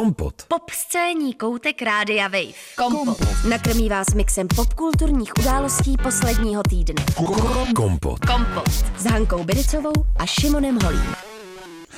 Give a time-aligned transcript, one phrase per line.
[0.00, 0.34] Kompot.
[0.48, 2.52] Pop scéní koutek Rádia Wave.
[2.76, 3.18] Kompot.
[3.48, 7.04] Nakrmí vás mixem popkulturních událostí posledního týdne.
[7.76, 8.18] Kompot.
[8.18, 8.68] Kompot.
[8.98, 11.14] S Hankou Bidicovou a Šimonem Holím.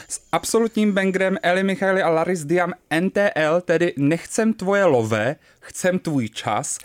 [0.09, 6.29] S absolutním bangrem Eli Michaili a Laris Diam NTL, tedy nechcem tvoje love, chcem tvůj
[6.29, 6.79] čas.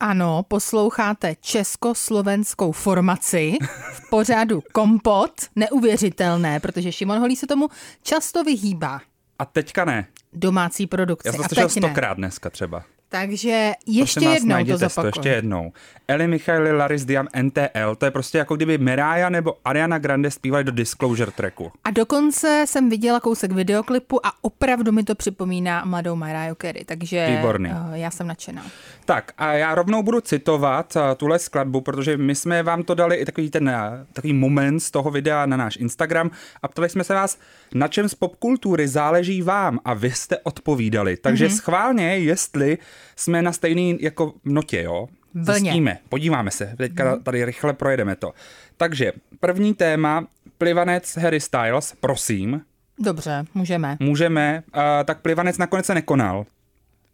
[0.00, 3.54] Ano, posloucháte československou formaci
[3.92, 5.32] v pořadu Kompot.
[5.56, 7.68] Neuvěřitelné, protože Šimon Holý se tomu
[8.02, 9.00] často vyhýbá.
[9.38, 10.06] A teďka ne.
[10.34, 11.28] Domácí produkce.
[11.28, 12.84] Já jsem to slyšel stokrát dneska třeba.
[13.08, 15.08] Takže ještě Prosím vás, jednou to najděte si zopakuju.
[15.08, 15.72] ještě jednou.
[16.08, 20.64] Eli Michaili, Laris Diam NTL, to je prostě jako kdyby Miraya nebo Ariana Grande zpívali
[20.64, 21.72] do Disclosure tracku.
[21.84, 27.26] A dokonce jsem viděla kousek videoklipu a opravdu mi to připomíná mladou Mariah Carey, takže
[27.36, 27.70] Výborný.
[27.70, 28.62] eh, já jsem nadšená.
[29.04, 33.16] Tak a já rovnou budu citovat uh, tuhle skladbu, protože my jsme vám to dali
[33.16, 33.74] i takový ten uh,
[34.12, 36.30] takový moment z toho videa na náš Instagram
[36.62, 37.38] a ptali jsme se vás,
[37.74, 41.16] na čem z popkultury záleží vám a vy jste odpovídali.
[41.16, 41.56] Takže mm-hmm.
[41.56, 42.78] schválně, jestli
[43.16, 45.06] jsme na stejný jako notě, jo?
[45.34, 45.60] Vlně.
[45.60, 48.32] Zjistíme, podíváme se, teďka tady rychle projedeme to.
[48.76, 50.26] Takže první téma,
[50.58, 52.60] plivanec Harry Styles, prosím,
[52.98, 53.96] Dobře, můžeme.
[54.00, 56.46] můžeme, uh, tak plivanec nakonec se nekonal.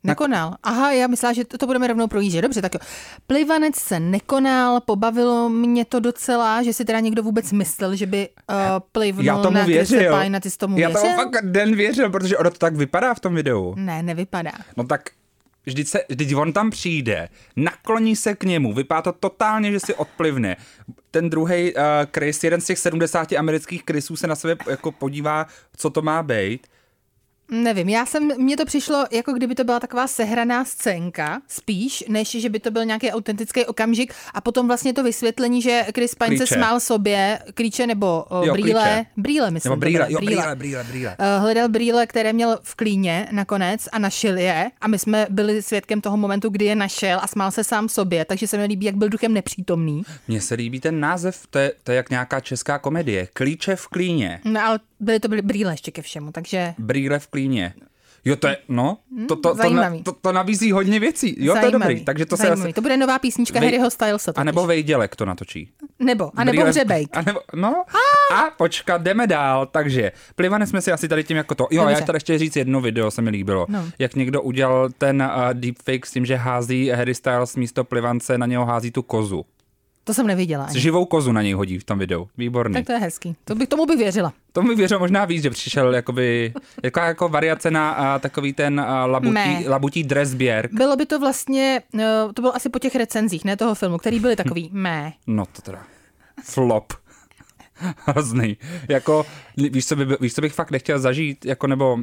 [0.04, 0.54] Nekonal.
[0.62, 2.42] Aha, já myslela, že to, to budeme rovnou projíždět.
[2.42, 2.80] Dobře, tak jo.
[3.26, 8.28] Plivanec se nekonal, pobavilo mě to docela, že si teda někdo vůbec myslel, že by
[8.28, 8.56] uh,
[8.92, 10.20] plivnul Já tomu na věřil.
[10.22, 11.02] Pine, ty tomu Já věřil?
[11.02, 13.74] tomu fakt den věřil, protože ono to tak vypadá v tom videu.
[13.76, 14.52] Ne, nevypadá.
[14.76, 15.02] No tak
[15.66, 19.94] vždyť, se, vždyť on tam přijde, nakloní se k němu, vypadá to totálně, že si
[19.94, 20.56] odplivne.
[21.10, 21.82] Ten druhý uh,
[22.14, 26.22] Chris, jeden z těch 70 amerických Chrisů se na sebe jako podívá, co to má
[26.22, 26.66] být.
[27.50, 32.28] Nevím, já jsem, mně to přišlo, jako kdyby to byla taková sehraná scénka, spíš, než
[32.30, 36.30] že by to byl nějaký autentický okamžik a potom vlastně to vysvětlení, že Chris Pine
[36.38, 36.54] se Klíče.
[36.54, 39.06] smál sobě, klíče nebo o, Jo, brýle, klíče.
[39.16, 39.70] brýle myslím.
[39.70, 41.16] Nebo brýle, jo, brýle, brýle, brýle.
[41.18, 45.62] Eh, hledal brýle, které měl v klíně nakonec a našel je a my jsme byli
[45.62, 48.86] svědkem toho momentu, kdy je našel a smál se sám sobě, takže se mi líbí,
[48.86, 50.02] jak byl duchem nepřítomný.
[50.28, 53.28] Mně se líbí ten název, to je, to je jak nějaká česká komedie.
[53.32, 57.26] Klíče v klíně, No ale byly to byly brýle ještě ke všemu, takže brýle v
[57.26, 57.74] klíně.
[58.24, 60.02] Jo, to je, no, to, to, to, na, zajímavý.
[60.02, 61.36] to, to nabízí hodně věcí.
[61.38, 62.04] Jo, to je zajímavý, dobrý.
[62.04, 62.70] Takže to se zajímavý.
[62.70, 62.74] asi...
[62.74, 64.32] To bude nová písnička Vej- Harryho Stylesa.
[64.36, 64.66] A nebo.
[64.66, 65.72] Vejdělek to natočí.
[65.98, 67.08] nebo, a nebo Hřebejk.
[67.16, 67.84] A nebo, no,
[68.34, 69.66] a počkat, jdeme dál.
[69.66, 71.68] Takže, plivane jsme si asi tady tím jako to.
[71.70, 72.00] Jo, Dobře.
[72.00, 73.66] já tady ještě říct jedno video, se mi líbilo.
[73.68, 73.84] No.
[73.98, 78.46] Jak někdo udělal ten uh, deepfake s tím, že hází Harry Styles místo plivance, na
[78.46, 79.44] něho hází tu kozu.
[80.04, 80.64] To jsem neviděla.
[80.64, 80.80] Ani.
[80.80, 82.28] Živou kozu na něj hodí v tom videu.
[82.38, 82.74] Výborný.
[82.74, 83.36] Tak to je hezký.
[83.44, 84.32] To bych, tomu bych věřila.
[84.52, 86.52] Tomu bych věřil možná víc, že přišel jakoby,
[86.82, 90.72] jako, jako variace na uh, takový ten uh, labutí, labutí Dresbjerg.
[90.72, 94.20] Bylo by to vlastně, no, to bylo asi po těch recenzích, ne toho filmu, který
[94.20, 95.12] byly takový mé.
[95.26, 95.82] No to teda.
[96.44, 96.92] Flop.
[98.06, 98.56] Hrozný.
[98.88, 101.98] Jako, víš co, by, víš, co bych fakt nechtěl zažít, jako nebo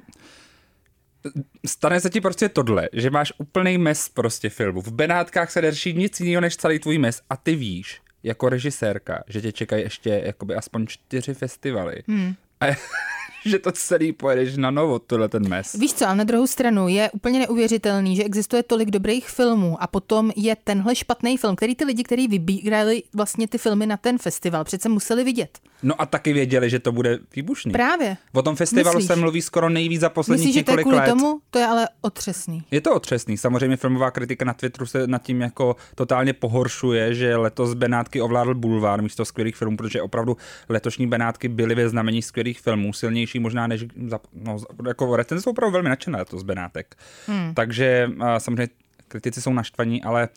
[1.66, 4.82] stane se ti prostě tohle, že máš úplný mes prostě filmu.
[4.82, 9.24] V Benátkách se nerší nic jiného než celý tvůj mes a ty víš, jako režisérka,
[9.28, 12.04] že tě čekají ještě jakoby aspoň čtyři festivaly.
[12.08, 12.34] Hmm.
[12.62, 12.66] A
[13.52, 15.74] že to celý pojedeš na novo, tohle ten mes.
[15.74, 19.88] Víš co, ale na druhou stranu je úplně neuvěřitelný, že existuje tolik dobrých filmů a
[19.88, 24.18] potom je tenhle špatný film, který ty lidi, kteří vybírali vlastně ty filmy na ten
[24.18, 25.60] festival, přece museli vidět.
[25.84, 27.72] No a taky věděli, že to bude výbušný.
[27.72, 28.18] Právě.
[28.34, 29.08] O tom festivalu Myslíš?
[29.08, 31.10] se mluví skoro nejvíc za posledních Myslíš, že to je několik kvůli let.
[31.10, 31.40] tomu?
[31.50, 32.64] To je ale otřesný.
[32.72, 33.38] Je to otřesný.
[33.38, 38.56] Samozřejmě filmová kritika na Twitteru se nad tím jako totálně pohoršuje, že letos Benátky ovládl
[38.56, 40.38] Bulvár místo skvělých filmů, protože opravdu
[40.70, 45.52] letošní Benátky byly ve znamení skvělých filmů, silnější možná než, za- no, jako recenze jsou
[45.52, 46.96] opravdu velmi nadšené letos Benátek.
[47.28, 47.54] Hmm.
[47.54, 48.68] Takže a, samozřejmě
[49.08, 50.30] kritici jsou naštvaní, ale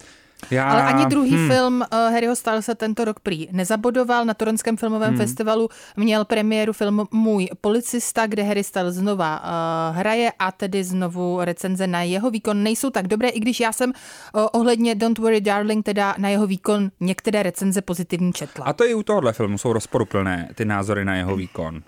[0.51, 0.69] já...
[0.69, 4.25] Ale ani druhý hm, film uh, Harryho Stylesa tento rok prý nezabodoval.
[4.25, 5.19] Na Toronském filmovém Hmm.
[5.19, 11.39] festivalu měl premiéru film Můj policista, kde Harry Styles znova uh, hraje a tedy znovu
[11.41, 15.41] recenze na jeho výkon nejsou tak dobré, i když já jsem uh, ohledně Don't Worry
[15.41, 18.65] Darling teda na jeho výkon některé recenze pozitivní četla.
[18.65, 21.83] A to i u tohohle filmu jsou rozporuplné ty názory na jeho výkon.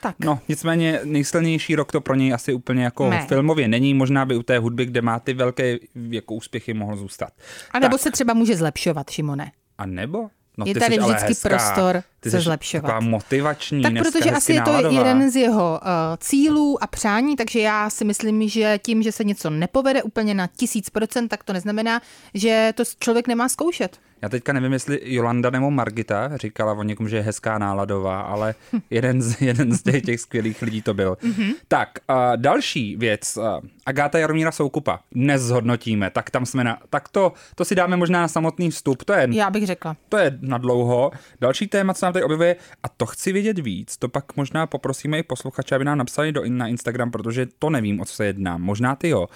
[0.00, 0.16] Tak.
[0.24, 3.26] No, nicméně nejsilnější rok to pro něj asi úplně jako Ne.
[3.28, 5.76] filmově není, možná by u té hudby, kde má ty velké
[6.10, 7.28] jako úspěchy, mohl zůstat.
[7.70, 8.00] a nebo tak.
[8.02, 9.52] se třeba může zlepšovat, Šimone.
[9.78, 10.28] A nebo?
[10.58, 11.48] No, Je ty tady jsi vždycky hezká.
[11.48, 12.82] prostor ty se zlepšovat.
[12.82, 14.98] Taková motivační, Tak dneska protože asi je to náladová.
[14.98, 15.88] jeden z jeho uh,
[16.18, 20.46] cílů a přání, takže já si myslím, že tím, že se něco nepovede úplně na
[20.46, 22.00] tisíc procent, tak to neznamená,
[22.34, 23.98] že to člověk nemá zkoušet.
[24.22, 28.54] Já teďka nevím, jestli Jolanda nebo Margita říkala o někom, že je hezká náladová, ale
[28.90, 31.16] jeden z, jeden z těch, těch skvělých lidí to byl.
[31.22, 31.54] Mm-hmm.
[31.68, 33.36] Tak, uh, další věc.
[33.36, 33.44] Uh,
[33.86, 35.00] Agáta Jaromíra Soukupa.
[35.12, 36.78] Dnes zhodnotíme, tak tam jsme na...
[36.90, 39.04] Tak to, to si dáme možná na samotný vstup.
[39.04, 39.96] To je, Já bych řekla.
[40.08, 41.10] to je na dlouho.
[41.40, 45.18] Další téma, co nám tady objevuje, a to chci vědět víc, to pak možná poprosíme
[45.18, 48.58] i posluchače, aby nám napsali do, na Instagram, protože to nevím, o co se jedná.
[48.58, 49.26] Možná ty jo.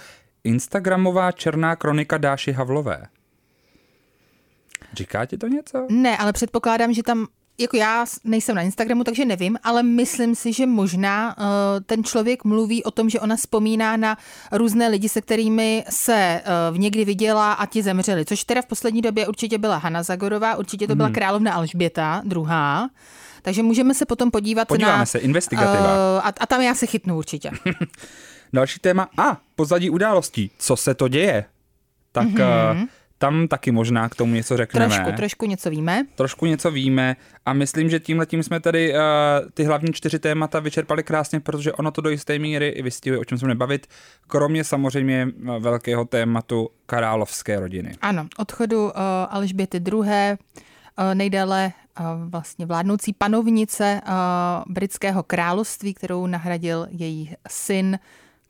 [0.43, 3.07] Instagramová černá kronika Dáši Havlové.
[4.93, 5.87] Říká ti to něco?
[5.89, 7.27] Ne, ale předpokládám, že tam
[7.59, 11.43] jako já nejsem na Instagramu, takže nevím, ale myslím si, že možná uh,
[11.85, 14.17] ten člověk mluví o tom, že ona vzpomíná na
[14.51, 16.41] různé lidi, se kterými se
[16.71, 18.25] uh, někdy viděla a ti zemřeli.
[18.25, 21.15] Což teda v poslední době určitě byla Hanna Zagorová, určitě to byla Hmm.
[21.15, 22.89] královna Alžběta, druhá.
[23.41, 25.05] Takže můžeme se potom podívat Podíváme na...
[25.05, 25.79] se, investigativa.
[25.79, 27.51] Uh, a, a tam já se chytnu určitě.
[28.53, 29.09] Další téma.
[29.17, 30.51] A, pozadí událostí.
[30.57, 31.45] Co se to děje?
[32.11, 32.87] Tak mm-hmm.
[33.21, 34.95] Tam taky možná k tomu něco řekneme.
[34.95, 36.05] trošku, trošku něco víme.
[36.15, 37.15] Trošku něco víme
[37.45, 38.99] a myslím, že tímhle tím jsme tady uh,
[39.53, 43.25] ty hlavní čtyři témata vyčerpali krásně, protože ono to do jisté míry i vystihuje, o
[43.25, 43.87] čem se nebavit,
[44.27, 47.95] kromě samozřejmě eh, velkého tématu královské rodiny.
[48.01, 48.91] Ano, odchodu uh,
[49.29, 49.97] Alžběty II.
[49.99, 50.05] Uh,
[51.13, 54.13] nejdéle uh, vlastně vládnoucí panovnice uh,
[54.73, 57.99] britského království, kterou nahradil její syn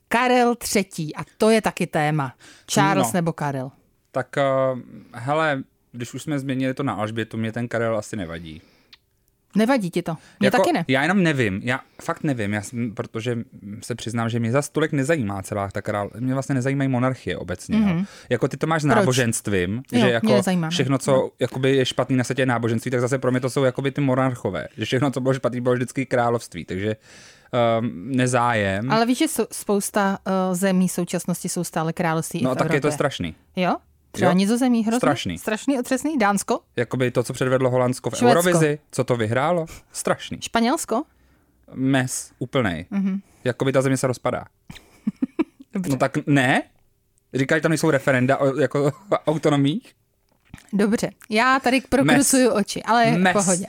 [0.08, 1.14] Karel III.
[1.16, 2.34] A to je taky téma.
[2.68, 3.18] Charles No.
[3.18, 3.72] nebo Karel.
[4.12, 4.36] Tak
[4.74, 4.80] uh,
[5.14, 8.62] hele, když už jsme změnili to na Alžbětu, mě ten Karel asi nevadí.
[9.56, 10.18] Nevadí ti to?
[10.40, 10.86] Mně jako, taky ne.
[10.88, 13.38] Já jenom nevím, já fakt nevím, já jsem, protože
[13.84, 17.78] se přiznám, že mě za tolik nezajímá celá ta král, mě vlastně nezajímají monarchie obecně.
[17.78, 17.98] Mm-hmm.
[17.98, 18.06] Jo.
[18.30, 18.96] Jako ty to máš s Proč?
[18.96, 23.18] náboženstvím, Jo, že mě jako všechno, co jakoby je špatný na světě náboženství, tak zase
[23.20, 26.66] pro mě to jsou jakoby ty monarchové, že všechno, co bylo špatný, bylo vždycky království,
[26.66, 26.96] takže
[27.80, 28.92] um, nezájem.
[28.92, 32.92] Ale víš, že spousta uh, zemí současnosti jsou stále království no tak je to Evropě.
[32.92, 33.36] strašný.
[33.56, 33.76] Jo?
[34.12, 34.38] Třeba Jo.
[34.38, 35.00] nizozemí hrozný?
[35.00, 35.38] Strašný.
[35.38, 36.18] Strašný, otřesný?
[36.18, 36.60] Dánsko?
[36.76, 38.40] Jakoby to, co předvedlo Holandsko v Švédsko.
[38.40, 40.38] Eurovizi, co to vyhrálo, strašný.
[40.42, 41.04] Španělsko?
[41.74, 42.86] Mes, úplnej.
[42.90, 43.06] Mhm.
[43.08, 43.22] Mm-hmm.
[43.44, 44.46] Jakoby ta země se rozpadá.
[45.74, 45.92] Dobře.
[45.92, 46.64] No tak ne?
[47.34, 48.92] Říkají, že tam nejsou referenda o, jako
[49.28, 49.94] autonomích?
[50.74, 51.10] Dobře.
[51.30, 53.32] Já tady prokrucuju oči, ale Mes.
[53.32, 53.66] v pohodě.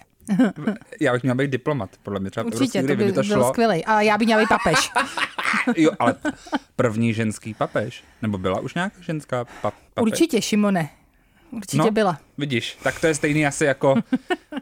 [1.00, 3.49] Já bych měl být diplomat, podle mě třeba Určitě, to by, by to byl šlo.
[3.49, 3.85] skvělý.
[3.85, 4.91] A já bych měla být papež.
[5.77, 6.15] Jo, ale
[6.77, 8.05] první ženský papež.
[8.23, 10.03] Nebo byla už nějaká ženská pa- papež?
[10.03, 10.89] Určitě, Šimone.
[11.51, 11.91] Určitě No.
[11.91, 12.19] byla.
[12.39, 13.95] Vidíš, tak to je stejný asi jako...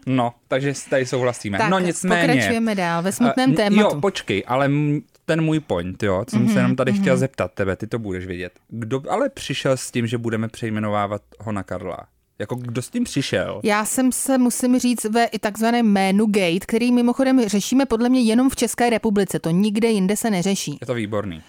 [0.07, 1.59] No, takže tady souhlasíme.
[1.59, 2.27] Tak no nicméně...
[2.29, 3.95] pokračujeme dál ve smutném Eh, tématu.
[3.95, 7.17] Jo, počkej, ale m- ten můj point, jo, co jsem Mhm, se jenom tady chtěl
[7.17, 8.53] zeptat tebe, ty to budeš vědět.
[8.69, 11.99] Kdo ale přišel s tím, že budeme přejmenovávat ho na Karla?
[12.41, 13.61] Jako kdo s tím přišel?
[13.65, 18.21] Já jsem se, musím říct, ve i takzvaném jménu Gate, který mimochodem řešíme podle mě
[18.21, 21.37] jenom v České republice, to nikde jinde se neřeší, Je to výborný.
[21.37, 21.43] uh,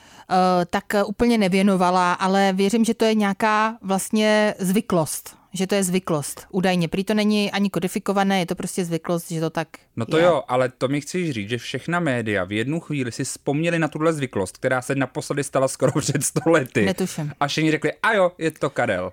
[0.70, 5.42] tak eh, úplně nevěnovala, ale věřím, že to je nějaká vlastně zvyklost.
[5.54, 6.48] Že to je zvyklost.
[6.52, 6.88] Údajně.
[6.88, 10.24] Prý to není ani kodifikované, je to prostě zvyklost, že to tak No to je.
[10.24, 13.88] jo, ale to mi chci říct, že všechna média v jednu chvíli si vzpomněli na
[13.88, 16.86] tuhle zvyklost, která se naposledy stala skoro před sto lety.
[16.86, 17.32] Netuším.
[17.40, 19.12] A všichni řekli, a jo, je to Karel.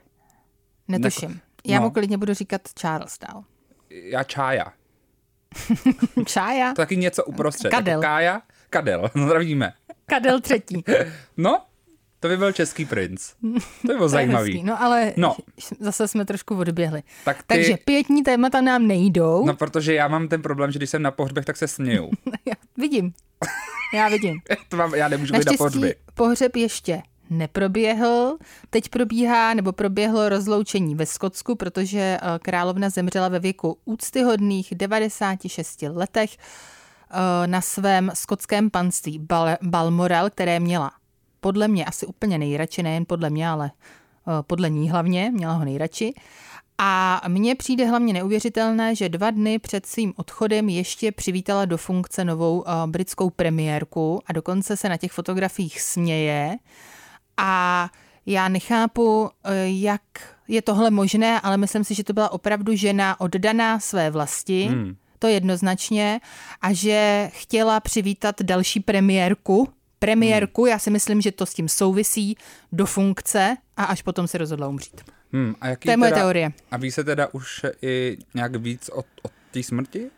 [0.89, 1.41] Netuším.
[1.69, 1.85] Já no.
[1.85, 3.45] mu klidně budu říkat Charles dál.
[3.91, 4.73] Já Čája.
[6.27, 6.69] Čája?
[6.75, 7.71] To taky něco uprostřed.
[7.71, 7.93] Kadel.
[7.93, 9.11] Jako Kája, Kadel.
[9.15, 9.73] No, Zdravíme.
[10.07, 10.85] Kadel třetí.
[11.37, 11.63] No,
[12.21, 13.33] to by byl český princ.
[13.43, 14.53] To by bylo To je zajímavý.
[14.53, 15.37] hezký, No ale No.
[15.81, 17.03] zase jsme trošku odběhli.
[17.25, 19.47] Tak ty- Takže pětní témata nám nejdou.
[19.47, 22.11] No, protože já mám ten problém, že když jsem na pohřbech, tak se směju.
[22.47, 23.13] Já vidím.
[23.95, 24.41] Já vidím.
[24.69, 25.95] to mám, já nemůžu být na pohřby.
[26.15, 28.39] pohřeb ještě neproběhl.
[28.71, 35.83] Teď probíhá nebo proběhlo rozloučení ve Skotsku, protože eh, královna zemřela ve věku úctyhodných 96
[35.83, 40.91] letech eh, na svém skotském panství Bal- Balmoral, které měla
[41.41, 45.65] podle mě asi úplně nejradši, nejen podle mě, ale eh, podle ní hlavně, měla ho
[45.65, 46.15] nejradši.
[46.81, 52.25] A mně přijde hlavně neuvěřitelné, že dva dny před svým odchodem ještě přivítala do funkce
[52.25, 56.57] novou britskou premiérku a dokonce se na těch fotografiích směje.
[57.39, 57.91] A
[58.27, 60.03] já nechápu, eh, jak
[60.49, 64.97] je tohle možné, ale myslím si, že to byla opravdu žena oddaná své vlasti, hmm.
[65.19, 66.21] to jednoznačně,
[66.63, 69.69] a že chtěla přivítat další premiérku,
[69.99, 72.37] premiérku, já si myslím, že to s tím souvisí,
[72.73, 75.01] do funkce a až potom se rozhodla umřít.
[75.33, 76.53] Hmm, a jaký To je moje teda, teorie.
[76.71, 80.11] A ví se teda už i nějak víc o, o té smrti?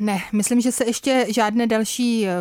[0.00, 2.32] Ne, myslím, že se ještě žádné další eh,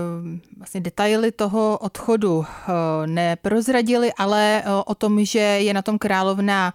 [0.57, 6.73] vlastně detaily toho odchodu eh, neprozradily, ale eh, o tom, že je na tom královna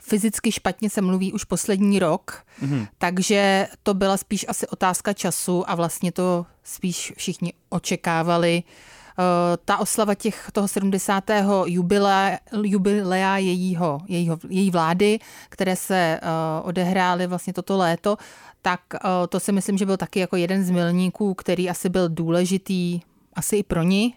[0.00, 2.86] fyzicky špatně se mluví už poslední rok, mm-hmm.
[2.98, 8.62] takže to byla spíš asi otázka času a vlastně to spíš všichni očekávali,
[9.64, 11.24] ta oslava těch toho 70.
[11.66, 16.20] Jubilea, jubilea jejího, jejího, její vlády, které se
[16.62, 18.16] odehrály vlastně toto léto,
[18.62, 18.80] tak
[19.28, 23.00] to si myslím, že byl taky jako jeden z milníků, který asi byl důležitý
[23.34, 24.14] asi i pro ní,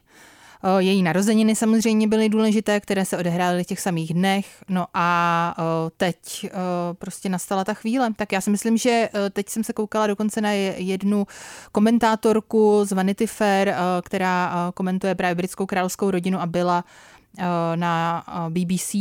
[0.77, 4.63] její narozeniny samozřejmě byly důležité, které se odehrály v těch samých dnech.
[4.69, 5.55] No a
[5.97, 6.49] teď
[6.93, 8.13] prostě nastala ta chvíle.
[8.15, 11.27] Tak já si myslím, že teď jsem se koukala dokonce na jednu
[11.71, 16.83] komentátorku z Vanity Fair, která komentuje právě britskou královskou rodinu a byla
[17.75, 18.93] na BBC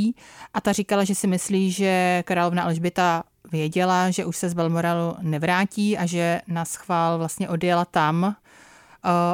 [0.55, 5.17] a ta říkala, že si myslí, že královna Alžběta věděla, že už se z Balmoralu
[5.21, 8.37] nevrátí a že na schvál vlastně odjela tam,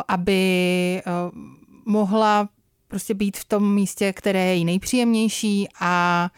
[0.09, 1.03] aby
[1.89, 2.49] mohla
[2.89, 6.31] prostě být v tom místě, které je jí nejpříjemnější a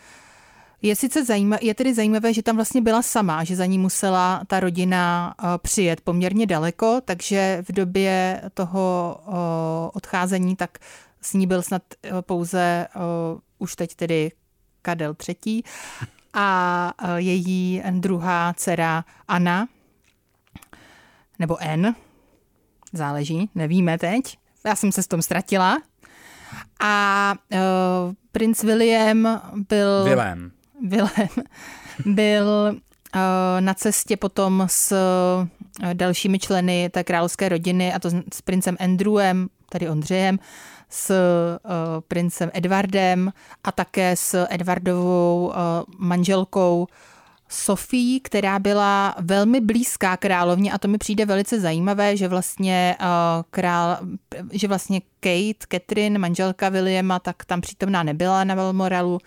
[0.82, 4.42] je sice zajímavé, je tedy zajímavé, že tam vlastně byla sama, že za ní musela
[4.46, 9.32] ta rodina eh, přijet poměrně daleko, takže v době toho eh,
[9.92, 10.78] odcházení tak
[11.20, 12.86] s ní byl snad eh, pouze
[13.58, 14.32] už teď tedy
[14.82, 15.64] Kadel třetí
[16.34, 19.68] a její druhá dcera Anna,
[21.38, 21.94] nebo N,
[22.92, 24.39] záleží, nevíme teď.
[24.66, 25.82] Já jsem se s tom ztratila.
[26.80, 27.58] A uh,
[28.32, 30.04] princ William byl...
[30.04, 30.52] Willem.
[30.88, 31.28] Willem
[32.06, 32.46] byl
[33.14, 33.20] uh,
[33.60, 39.48] na cestě potom s uh, dalšími členy té královské rodiny, a to s princem Andrewem,
[39.68, 40.38] tady Ondřejem,
[40.88, 43.32] s uh, princem Edwardem
[43.64, 45.54] a také s Edwardovou uh,
[45.98, 46.86] manželkou
[47.52, 53.06] Sofii, která byla velmi blízká královně a to mi přijde velice zajímavé, že vlastně uh,
[53.50, 53.98] král,
[54.52, 59.18] že vlastně Kate, Catherine, manželka Williama, tak tam přítomná nebyla na Balmoralu,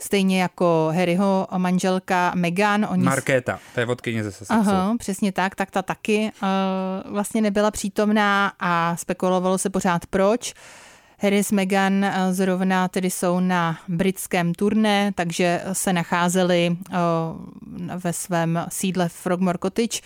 [0.00, 2.86] stejně jako Harryho manželka Meghan.
[2.90, 3.04] Oni...
[3.04, 4.70] Markéta, to je vodkyně ze Sussexu.
[4.70, 10.54] Aha, přesně tak, tak ta taky uh, vlastně nebyla přítomná a spekulovalo se pořád proč.
[11.22, 16.96] Harry s Meghan eh, zrovna tedy jsou na britském turné, takže se nacházeli eh,
[17.96, 20.00] ve svém sídle Frogmore Cottage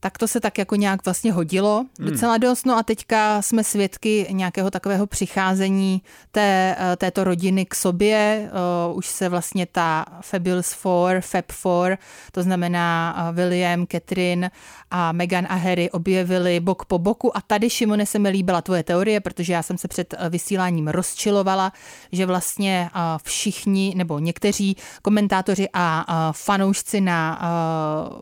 [0.00, 2.10] tak to se tak jako nějak vlastně hodilo hmm.
[2.10, 2.66] docela dost.
[2.66, 8.50] No a teďka jsme svědky nějakého takového přicházení té, eh, této rodiny k sobě.
[8.90, 11.98] Uh, už se vlastně ta Fabulous Four, Fab Four,
[12.32, 14.50] to znamená uh, William, Catherine
[14.90, 17.36] a Meghan a Harry objevili bok po boku.
[17.36, 21.72] A tady, Šimone, se mi líbila tvoje teorie, protože já jsem se před vysíláním rozčilovala,
[22.12, 22.90] že vlastně
[23.22, 27.40] všichni nebo někteří komentátoři a fanoušci na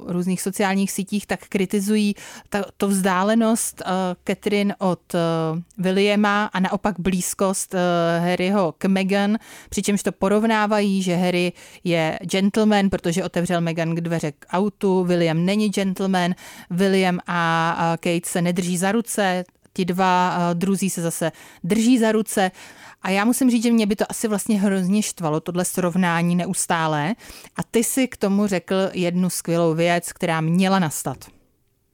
[0.07, 1.66] různých sociálních sítích tak kritizují
[2.49, 3.93] ta, to vzdálenost uh,
[4.25, 5.21] Catherine od uh,
[5.79, 7.81] Williama a naopak blízkost uh,
[8.25, 11.53] Harryho k Meghan, přičemž to porovnávají, že Harry
[11.85, 16.35] je gentleman, protože otevřel Meghan k dveře k autu, William není gentleman,
[16.71, 21.33] William a uh, Kate se nedrží za ruce, ti dva uh, druzí se zase
[21.65, 22.51] drží za ruce.
[23.03, 27.15] A já musím říct, že mě by to asi vlastně hrozně štvalo, tohle srovnání neustále.
[27.57, 31.36] A ty si k tomu řekl jednu skvělou věc, která měla nastat.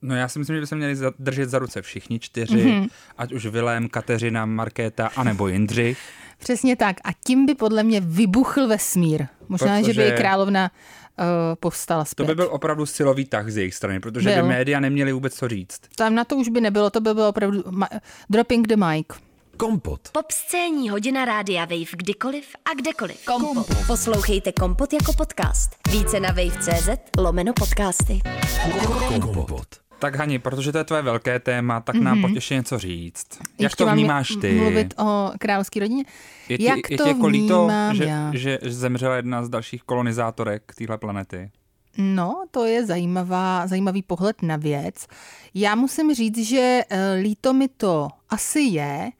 [0.03, 2.89] No já si myslím, že by se měli držet za ruce všichni čtyři, mm-hmm.
[3.19, 5.99] ať už Vilém, Kateřina, Markéta, anebo Jindřich.
[6.39, 6.97] Přesně tak.
[7.05, 9.27] A tím by podle mě vybuchl vesmír.
[9.49, 9.93] Možná, protože...
[9.93, 10.71] že by královna
[11.19, 11.25] uh,
[11.61, 12.27] povstala zpět.
[12.27, 14.43] To by byl opravdu silový tah z jejich strany, protože byl.
[14.43, 15.81] by média neměli vůbec co říct.
[15.97, 19.07] Tam na to už by nebylo, to by bylo opravdu ma- dropping the mic.
[19.57, 20.09] Kompot.
[20.13, 23.25] Pop scéní hodina rádia Wave kdykoliv a kdekoliv.
[23.25, 23.55] Kompot.
[23.55, 23.87] Kompot.
[23.87, 25.71] Poslouchejte Kompot jako podcast.
[25.91, 28.21] Více na wave.cz lomeno podcasty.
[29.21, 29.82] Kompot.
[30.03, 32.29] Tak Hani, protože to je tvoje velké téma, tak nám mm-hmm.
[32.29, 33.27] potěší něco říct.
[33.41, 34.53] Jak Ještě to vnímáš ty?
[34.53, 36.05] mluvit o královské rodině?
[36.49, 40.99] Je ti, Jak je to jako líto, že, že zemřela jedna z dalších kolonizátorek téhle
[40.99, 41.51] planety?
[41.99, 45.07] No, to je zajímavá, zajímavý pohled na věc.
[45.55, 49.11] Já musím říct, že eh, líto mi to asi je,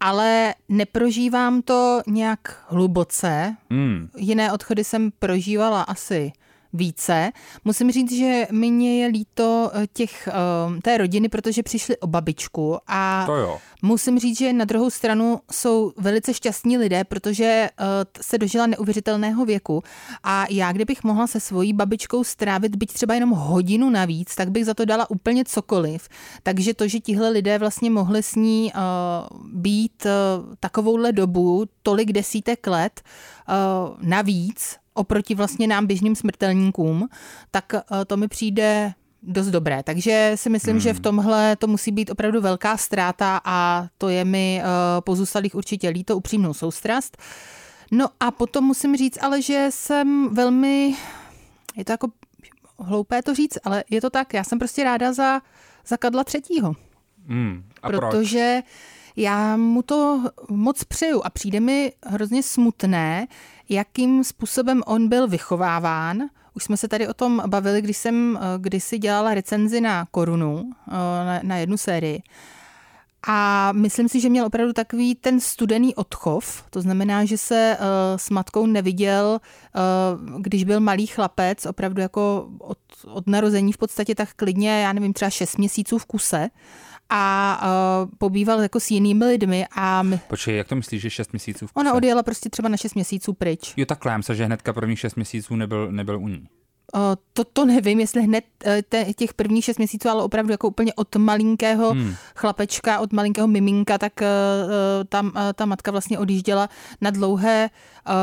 [0.00, 3.56] ale neprožívám to nějak hluboce.
[3.70, 4.08] Mm.
[4.16, 6.32] Jiné odchody jsem prožívala asi
[6.72, 7.32] více.
[7.64, 12.78] Musím říct, že mě je líto eh, těch, eh, té rodiny, protože přišli o babičku
[12.86, 13.58] a to jo.
[13.82, 17.84] musím říct, že na druhou stranu jsou velice šťastní lidé, protože eh,
[18.20, 19.82] se dožila neuvěřitelného věku
[20.22, 24.64] a já, kdybych mohla se svojí babičkou strávit byť třeba jenom hodinu navíc, tak bych
[24.64, 26.08] za to dala úplně cokoliv.
[26.42, 28.72] Takže to, že tihle lidé vlastně mohli s ní
[29.52, 30.06] být
[30.60, 33.00] takovouhle dobu, tolik desítek let
[34.02, 37.08] navíc, oproti vlastně nám běžným smrtelníkům,
[37.50, 38.92] tak eh, to mi přijde
[39.22, 39.82] dost dobré.
[39.82, 40.80] Takže si myslím, hmm.
[40.80, 41.02] že v hmm.
[41.02, 46.16] tomhle to musí být opravdu velká ztráta a to je mi uh, pozůstalých určitě líto,
[46.16, 47.16] upřímnou soustrast.
[47.90, 50.94] No a potom musím říct ale, že jsem velmi,
[51.76, 52.08] je to jako
[52.78, 55.40] hloupé to říct, ale je to tak, já jsem prostě ráda za,
[55.86, 56.74] za Kadla třetího.
[57.28, 57.64] Hmm.
[57.82, 58.74] A protože proč?
[59.16, 63.26] Já mu to moc přeju a přijde mi hrozně smutné,
[63.70, 66.22] jakým způsobem on byl vychováván.
[66.54, 70.70] Už jsme se tady o tom bavili, když jsem eh, kdysi dělala recenzi na Korunu,
[70.88, 72.22] eh, na, jednu sérii.
[73.26, 77.86] A myslím si, že měl opravdu takový ten studený odchov, to znamená, že se uh,
[78.16, 79.40] s matkou neviděl,
[80.38, 85.12] když byl malý chlapec, opravdu jako od, od narození v podstatě tak klidně, já nevím,
[85.12, 86.48] třeba 6 měsíců v kuse
[87.10, 87.60] a
[88.04, 89.66] uh, pobýval jako s jinými lidmi.
[89.70, 90.20] A my...
[90.28, 91.80] Počkej, jak to myslíš, že 6 měsíců v kuse?
[91.80, 93.74] Ona odjela prostě třeba na 6 měsíců pryč.
[93.76, 96.48] Jo, takhle, já že hnedka prvních 6 měsíců nebyl, nebyl u ní.
[97.32, 101.16] To, to nevím, jestli hned e, těch prvních šest měsíců, ale opravdu jako úplně od
[101.16, 102.14] malinkého hmm.
[102.36, 106.68] chlapečka, od malinkého miminka, tak e, e, tam ta matka vlastně odjížděla
[107.00, 107.70] na dlouhé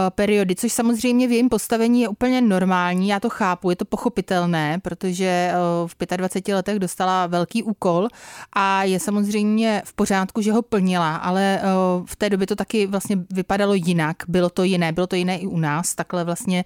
[0.10, 4.80] periody, což samozřejmě v jejím postavení je úplně normální, já to chápu, je to pochopitelné,
[4.80, 5.52] protože
[5.88, 8.08] v 25 letech dostala velký úkol
[8.54, 11.62] a je samozřejmě v pořádku, že ho plnila, ale
[12.06, 15.48] v té době to taky vlastně vypadalo jinak, bylo to jiné, bylo to jiné i
[15.48, 16.66] u nás, takhle vlastně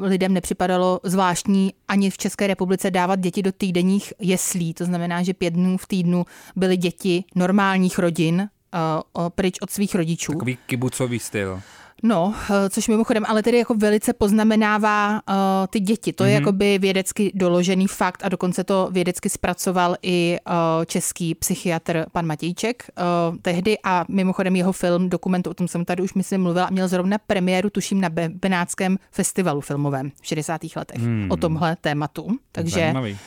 [0.00, 4.74] lidem nepřipadalo zvláštní ani v České republice dávat děti do týdenních jeslí.
[4.74, 6.24] To znamená, že pět dnů v týdnu
[6.56, 10.32] byly děti normálních rodin uh, pryč od svých rodičů.
[10.32, 11.62] Takový kibucový styl.
[12.02, 15.34] No, eh, což mimochodem, ale tedy jako velice poznamenává uh,
[15.70, 16.12] ty děti.
[16.12, 16.26] To mm-hmm.
[16.26, 16.42] je mhm.
[16.42, 20.54] jakoby vědecky doložený fakt a dokonce to vědecky zpracoval i uh,
[20.84, 22.90] český psychiatr pan Matějček
[23.30, 26.88] uh, tehdy a mimochodem jeho film, dokument, o tom jsem tady už myslím mluvila, měl
[26.88, 30.60] zrovna premiéru, tuším, na Benátském festivalu filmovém v 60.
[30.76, 31.26] letech mm.
[31.30, 32.36] o tomhle tématu.
[32.52, 33.18] Takže Zajímavý.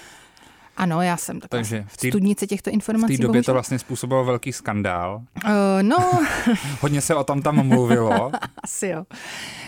[0.77, 3.13] Ano, já jsem taková Takže v tý, studnice těchto informací.
[3.13, 3.44] V té době bohužel.
[3.44, 5.22] to vlastně způsobilo velký skandál.
[5.46, 5.51] Uh,
[5.82, 5.98] no.
[6.82, 8.32] Hodně se o tom tam mluvilo.
[8.63, 9.05] Asi jo.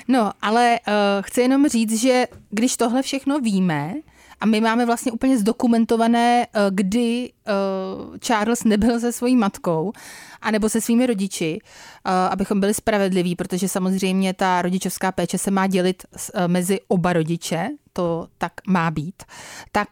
[0.07, 3.93] No, ale uh, chci jenom říct, že když tohle všechno víme,
[4.39, 7.29] a my máme vlastně úplně zdokumentované, uh, kdy
[8.19, 9.91] Charles nebyl se svojí matkou,
[10.41, 15.67] anebo se svými rodiči, uh, abychom byli spravedliví, protože samozřejmě ta rodičovská péče se má
[15.67, 19.23] dělit uh, mezi oba rodiče, to tak má být,
[19.71, 19.87] tak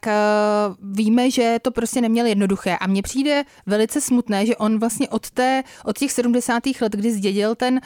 [0.82, 2.78] víme, že to prostě neměl jednoduché.
[2.78, 6.64] A mně přijde velice smutné, že on vlastně od, té, od těch 70.
[6.82, 7.80] let, kdy zdědil ten uh,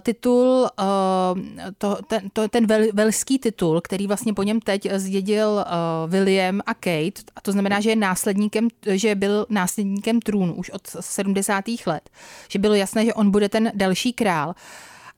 [0.00, 5.48] titul, uh, to, ten, to, ten vel, velský titul, který vlastně po něm teď zdědil
[5.48, 8.68] uh, William a Kate, a to znamená, že je následníkem,
[9.00, 11.64] že byl následníkem trůnu už od 70.
[11.86, 12.10] let,
[12.48, 14.54] že bylo jasné, že on bude ten další král.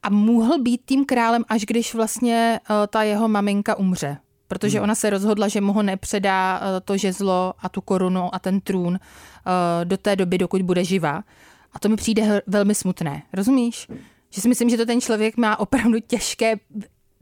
[0.02, 4.16] A mohl být tím králem, až když vlastně uh, ta jeho maminka umře
[4.52, 4.84] protože hmm.
[4.84, 8.60] ona se rozhodla, že mu ho nepředá eh, to žezlo a tu korunu a ten
[8.60, 11.24] trůn eh, do té doby, dokud bude živá.
[11.72, 13.22] A to mi přijde velmi smutné.
[13.32, 13.88] Rozumíš?
[14.30, 16.56] Že si myslím, že to ten člověk má opravdu těžké,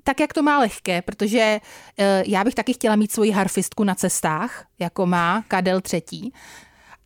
[0.05, 1.61] tak jak to má lehké, protože
[1.99, 6.33] eh, já bych taky chtěla mít svoji harfistku na cestách, jako má Kadel třetí,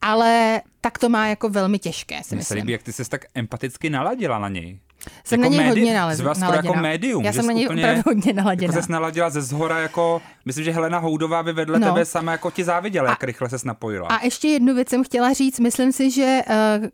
[0.00, 3.24] ale tak to má jako velmi těžké, si Mně se líbí, jak ty jsi tak
[3.35, 4.78] empaticky naladila na něj.
[5.24, 6.54] Jsem jako na něj médi- hodně naladěna.
[6.54, 7.24] jako médium.
[7.24, 8.72] Já jsem na něj úplně, opravdu hodně naladěna.
[8.74, 11.87] Jako jsi naladila ze zhora jako, myslím, že Helena Houdová by vedle no.
[11.87, 14.09] tebe sama jako ti záviděla, a, jak rychle se napojila.
[14.09, 16.40] A ještě jednu věc jsem chtěla říct, myslím si, že
[16.80, 16.87] uh,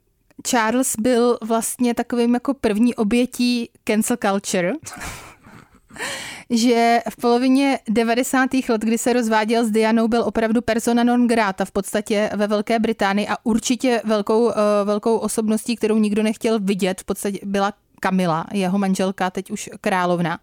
[0.47, 4.73] Charles byl vlastně takovým jako první obětí cancel culture.
[6.51, 8.51] že v polovině 90.
[8.69, 12.79] let, kdy se rozváděl s Dianou, byl opravdu persona non grata v podstatě ve Velké
[12.79, 14.53] Británii a určitě velkou, uh,
[14.85, 20.39] velkou osobností, kterou nikdo nechtěl vidět, v podstatě byla Kamila, jeho manželka, teď už královna.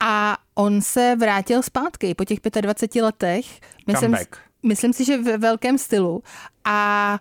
[0.00, 3.46] A on se vrátil zpátky po těch 25 letech.
[3.86, 4.16] Myslím,
[4.62, 6.22] myslím si, že ve velkém stylu.
[6.64, 7.18] A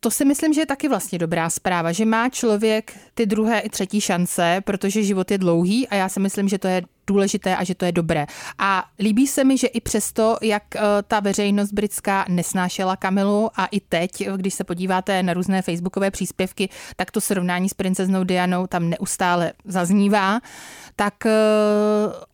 [0.00, 3.68] to si myslím, že je taky vlastně dobrá zpráva, že má člověk ty druhé i
[3.68, 7.64] třetí šance, protože život je dlouhý a já si myslím, že to je důležité a
[7.64, 8.26] že to je dobré.
[8.58, 13.66] A líbí se mi, že i přesto, jak eh, ta veřejnost britská nesnášela Kamilu a
[13.66, 18.66] i teď, když se podíváte na různé facebookové příspěvky, tak to srovnání s princeznou Dianou
[18.66, 20.40] tam neustále zaznívá,
[20.96, 21.32] tak eh,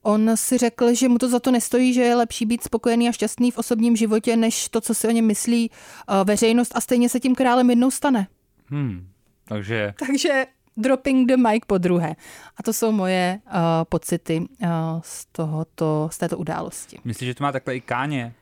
[0.03, 3.13] on si řekl, že mu to za to nestojí, že je lepší být spokojený a
[3.13, 7.09] šťastný v osobním životě, než to, co si o něm myslí eh, veřejnost a stejně
[7.09, 8.27] se tím králem jednou stane.
[8.67, 9.09] Hmm,
[9.45, 9.95] takže...
[10.07, 12.17] Takže dropping the mic po druhé.
[12.57, 13.53] A to jsou moje uh,
[13.85, 14.69] pocity uh,
[15.01, 16.99] z, tohoto, z této události.
[17.05, 18.35] Myslíš, že to má takhle i káně?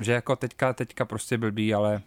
[0.00, 2.02] Že jako teďka, teďka prostě blbý, ale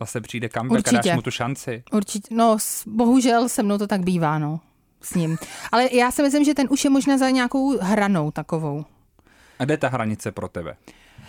[0.00, 0.98] zase přijde comeback Určitě.
[0.98, 1.82] a dáš mu tu šanci.
[1.92, 4.60] Určitě, no bohužel se mnou to tak bývá, no,
[5.02, 5.36] s ním.
[5.72, 8.84] Ale já si myslím, že ten už je možná za nějakou hranou takovou.
[9.58, 10.76] A kde je ta hranice pro tebe?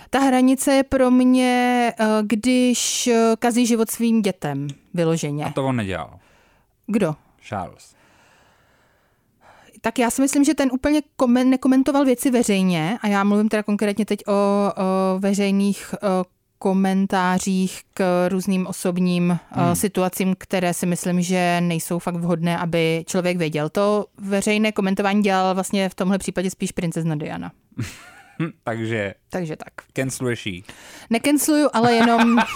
[0.09, 5.45] Ta hranice je pro mě, eh, když kazí život svým dětem, vyloženě.
[5.45, 6.19] A to on nedělal.
[6.87, 7.15] Kdo?
[7.47, 7.95] Charles.
[9.81, 13.63] Tak já si myslím, že ten úplně komen, nekomentoval věci veřejně a já mluvím teda
[13.63, 16.25] konkrétně teď o, o veřejných o
[16.59, 19.75] komentářích k různým osobním hmm.
[19.75, 23.69] situacím, které si myslím, že nejsou fakt vhodné, aby člověk věděl.
[23.69, 27.51] To veřejné komentování dělal vlastně v tomhle případě spíš princezna Diana.
[28.63, 29.13] Takže...
[29.29, 29.73] Takže tak.
[29.93, 30.63] Canceluješ jí.
[31.09, 32.37] Nekencluju, ale jenom...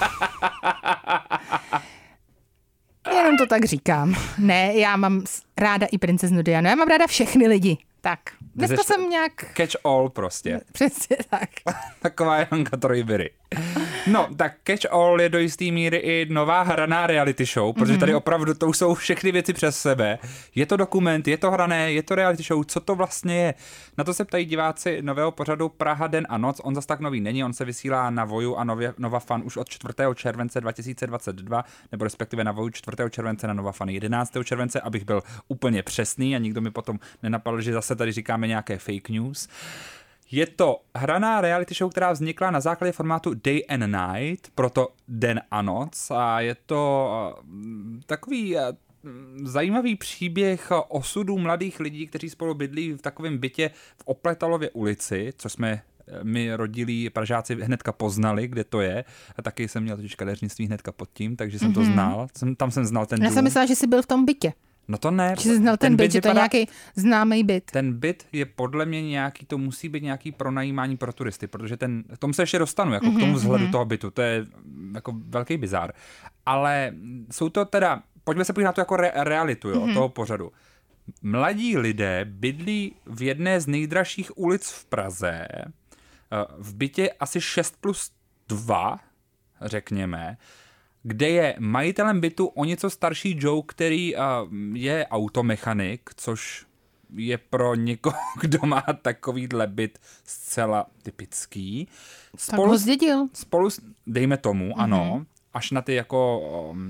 [3.10, 4.16] jenom to tak říkám.
[4.38, 5.24] Ne, já mám
[5.58, 6.70] ráda i princeznu Dianu.
[6.70, 7.78] Já mám ráda všechny lidi.
[8.02, 8.20] Tak.
[8.56, 9.32] Dneska jsem nějak...
[9.58, 10.62] Catch all prostě.
[10.72, 11.50] Přesně tak.
[12.02, 13.30] Taková Janka Trojbyry.
[14.08, 18.12] No, tak Catch All je do jisté míry i nová hraná reality show, protože tady
[18.12, 18.18] mhm.
[18.18, 20.20] opravdu to jsou všechny věci přes sebe.
[20.56, 23.54] Je to dokument, je to hrané, je to reality show, co to vlastně je?
[23.98, 26.62] Na to se ptají diváci nového pořadu Praha den a noc.
[26.64, 29.58] On zas tak nový není, on se vysílá na Voju a nově, Nova Fan už
[29.58, 29.94] od 4.
[30.16, 32.98] července 2022, nebo respektive na Voju 4.
[33.10, 34.34] července na Nova Fan 11.
[34.44, 38.78] července, abych byl úplně přesný a nikdo mi potom nenapadl, že zase tady říkáme nějaké
[38.78, 39.48] fake news.
[40.32, 45.42] Je to hraná reality show, která vznikla na základě formátu Day and Night, proto Den
[45.52, 47.12] a noc a je to
[47.44, 47.50] uh,
[48.06, 48.62] takový uh,
[49.44, 55.50] zajímavý příběh osudů mladých lidí, kteří spolu bydlí v takovém bytě v Opletalově ulici, co
[55.50, 59.06] jsme uh, my rodilí Pražáci hnedka poznali, kde to je.
[59.38, 61.74] A taky jsem měl totiž kadeřnictví hnedka pod tím, takže jsem mm-hmm.
[61.74, 61.94] to mhm.
[61.94, 62.28] znal.
[62.38, 63.34] Jsem, tam jsem znal ten Já dům.
[63.34, 64.54] jsem myslela, že jsi byl v tom bytě.
[64.92, 65.36] No to ne.
[65.40, 67.72] Že jsi znal ten, ten byt, byt že to je nějaký známý byt.
[67.72, 72.04] Ten byt je podle mě nějaký, to musí být nějaký pronajímání pro turisty, protože ten,
[72.04, 73.72] k tomu se ještě dostanu, jako mm-hmm, k tomu mhm, vzhledu mm-hmm.
[73.72, 74.46] toho bytu, to je
[74.94, 75.94] jako velký bizár.
[76.46, 76.94] Ale
[77.32, 79.94] jsou to teda, pojďme se podívat na to jako re, realitu jo, mm-hmm.
[79.94, 80.52] toho pořadu.
[81.22, 85.66] Mladí lidé bydlí v jedné z nejdražších ulic v Praze, eh,
[86.58, 88.12] v bytě asi 6 plus
[88.48, 89.00] 2,
[89.62, 90.38] řekněme,
[91.04, 94.22] kde je majitelem bytu o něco starší Joe, který uh,
[94.74, 96.66] je automechanik, což
[97.16, 101.88] je pro někoho, kdo má takovýhle byt zcela typický.
[102.38, 103.28] Spolu, tak ho zdědil.
[103.34, 103.70] Spolu,
[104.08, 104.82] dejme tomu, mm-hmm.
[104.84, 106.42] ano, až na ty jako,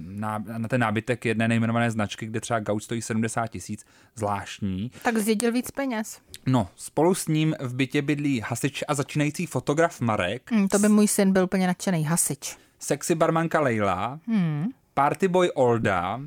[0.06, 4.92] na, na ten nábytek jedné nejmenované značky, kde třeba Gaut stojí 70 tisíc, zvláštní.
[5.04, 6.20] Tak zdědil víc peněz.
[6.46, 10.52] No, spolu s ním v bytě bydlí hasič a začínající fotograf Marek.
[10.52, 14.66] Mm, to by můj syn byl úplně nadšený hasič sexy barmanka Leila, hmm.
[14.94, 16.22] partyboy Olda,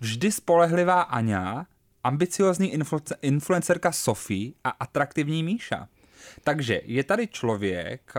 [0.00, 1.66] vždy spolehlivá Aňa,
[2.04, 5.88] ambiciozní influ- influencerka Sofie a atraktivní Míša.
[6.44, 8.12] Takže je tady člověk,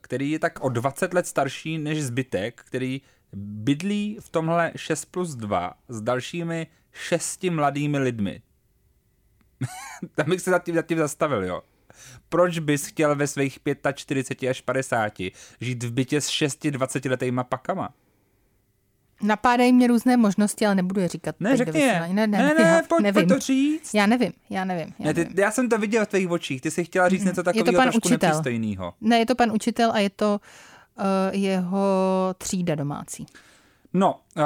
[0.00, 3.00] který je tak o 20 let starší než zbytek, který
[3.36, 8.42] bydlí v tomhle 6 plus 2 s dalšími šesti mladými lidmi.
[10.14, 11.62] Tam bych se za tím, za tím zastavil, jo.
[12.28, 13.58] Proč bys chtěl ve svých
[13.94, 15.12] 45 až 50
[15.60, 17.94] žít v bytě s 6-20 letýma pakama?
[19.22, 21.36] Napádají mě různé možnosti, ale nebudu je říkat.
[21.40, 22.08] Ne, řekni je.
[22.12, 23.28] Ne, ne, ne, ne pojď, nevím.
[23.28, 23.94] pojď to říct.
[23.94, 24.94] Já nevím, já nevím.
[24.98, 25.38] Já, ne, ty, nevím.
[25.38, 27.26] já jsem to viděl v tvých očích, ty jsi chtěla říct mm-hmm.
[27.26, 28.28] něco takového trošku učitel.
[28.28, 28.94] nepřístojného.
[29.00, 30.40] Ne, je to pan učitel a je to
[30.98, 31.04] uh,
[31.40, 33.26] jeho třída domácí.
[33.96, 34.42] No, uh,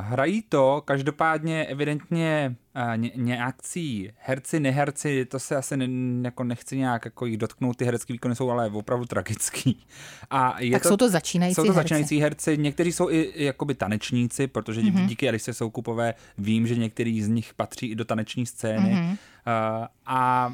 [0.00, 5.86] hrají to každopádně evidentně uh, ně, nějakcí herci, neherci, to se asi ne,
[6.24, 9.84] jako nechci nějak jako jich dotknout, ty herecké výkony jsou ale opravdu tragický.
[10.30, 11.82] A je tak to, jsou to začínající Jsou to herci.
[11.82, 15.06] začínající herci, někteří jsou i, i jakoby tanečníci, protože mm-hmm.
[15.06, 18.94] díky Alice Soukupové vím, že některý z nich patří i do taneční scény.
[18.94, 19.10] Mm-hmm.
[19.10, 20.52] Uh, a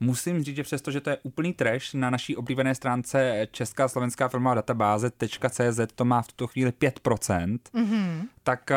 [0.00, 4.28] Musím říct, že přesto, že to je úplný trash, na naší oblíbené stránce Česká slovenská
[4.28, 8.22] filmová databáze.cz to má v tuto chvíli 5%, mm-hmm.
[8.42, 8.70] tak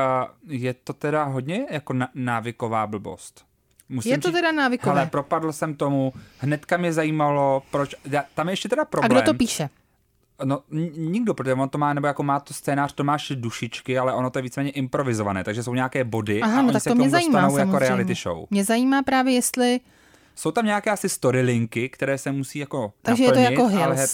[0.48, 3.46] je to teda hodně jako návyková blbost.
[3.90, 4.92] Musím je to říct, teda návykové.
[4.92, 7.96] Ale propadl jsem tomu, hnedka mě zajímalo, proč,
[8.36, 9.12] tam je ještě teda problém.
[9.12, 9.70] A kdo to píše?
[10.44, 10.64] No,
[10.98, 14.40] nikdo, protože on to má, nebo jako má to scénář Tomáš Dušičky, ale ono to
[14.40, 16.94] je víceméně improvizované, takže jsou nějaké body Aha, a no, oni tak se to k
[16.94, 17.88] tomu mě zajímá, dostanou jako samozřejmě.
[17.88, 18.46] reality show.
[18.50, 19.80] Mě zajímá právě, jestli
[20.42, 23.84] jsou tam nějaké asi storylinky, které se musí jako Takže naplnit, je to jako Hills.
[23.84, 24.08] Ale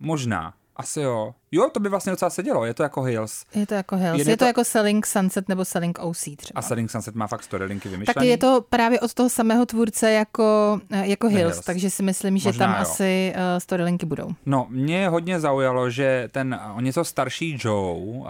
[0.00, 0.54] možná.
[0.76, 1.34] Asi jo.
[1.52, 3.44] Jo, to by vlastně docela sedělo, je to jako Hills.
[3.54, 6.58] Je to jako Hills, je, je to, to jako Selling Sunset nebo Selling OC třeba.
[6.58, 8.14] A Selling Sunset má fakt storylinky vymyšlený.
[8.14, 12.02] Tak je to právě od toho samého tvůrce jako, eh, jako Hills, Hills, takže si
[12.02, 12.82] myslím, že Možná tam jo.
[12.82, 14.28] asi uh, storylinky budou.
[14.46, 18.26] No, mě hodně zaujalo, že ten o něco starší Joe, uh,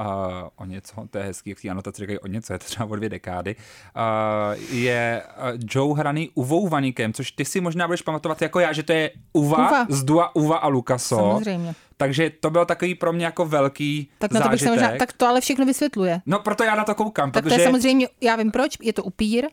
[0.56, 2.96] o něco, to je hezký, jak si anotace říkají o něco, je to třeba o
[2.96, 5.22] dvě dekády, uh, je
[5.70, 9.10] Joe hraný Uvou Vanikem, což ty si možná budeš pamatovat jako já, že to je
[9.32, 9.86] Uva, Uva.
[9.88, 11.16] z Dua Uva a Lukaso.
[11.16, 11.74] Samozřejmě.
[11.96, 14.72] Takže to byl takový pro mě jako velký tak na to zážitek.
[14.72, 16.20] Bych možná, tak to ale všechno vysvětluje.
[16.26, 17.30] No proto já na to koukám.
[17.30, 17.56] Tak protože...
[17.56, 19.46] to je samozřejmě, já vím proč, je to upír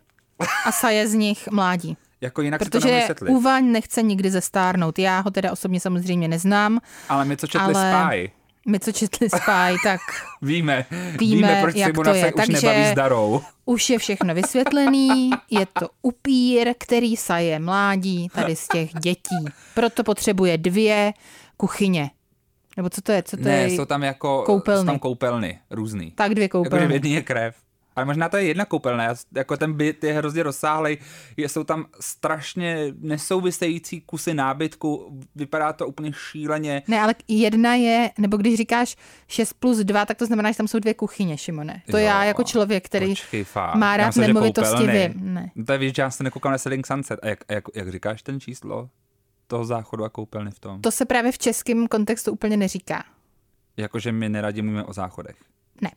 [0.65, 1.97] a saje z nich mládí.
[2.21, 4.99] Jako jinak Protože si to Uvaň nechce nikdy zestárnout.
[4.99, 6.79] Já ho teda osobně samozřejmě neznám.
[7.09, 8.07] Ale my, co četli ale...
[8.09, 8.31] Spy.
[8.67, 9.99] My, co četli Spy, tak
[10.41, 12.21] víme, víme, víme proč jak Simona to je.
[12.21, 13.41] se už Takže nebaví s darou.
[13.65, 19.45] Už je všechno vysvětlený, je to upír, který saje mládí tady z těch dětí.
[19.75, 21.13] Proto potřebuje dvě
[21.57, 22.09] kuchyně
[22.77, 23.23] Nebo co to je?
[23.23, 23.67] Co to ne, je?
[23.69, 24.79] jsou tam jako koupelny.
[24.81, 26.11] Jsou tam koupelny různý.
[26.11, 26.93] Tak dvě Jakože v koupelny.
[26.93, 27.55] jedný je krev.
[27.95, 30.97] Ale možná to je jedna koupelna, já- jako ten byt je hrozně rozsáhlej,
[31.37, 36.81] je, jsou tam strašně nesouvisející kusy nábytku, vypadá to úplně šíleně.
[36.87, 38.95] Ne, ale jedna je, nebo když říkáš
[39.27, 41.81] 6 plus 2, tak to znamená, že tam jsou dvě kuchyně, Šimone.
[41.91, 43.75] To Jo, já jako člověk, který Počkej, fakt.
[43.75, 45.33] má rád myslím, nemovitosti, vím.
[45.33, 45.51] Ne.
[45.55, 47.19] No to je víš, že já jsem nekoukal na Selling Sunset.
[47.23, 48.89] A jak, jak, jak říkáš ten číslo
[49.51, 50.81] toho záchodu a koupelny v tom?
[50.81, 53.03] To se právě v českém kontextu úplně neříká.
[53.77, 55.35] Jakože my neradi mluvíme o záchodech.
[55.81, 55.91] Ne.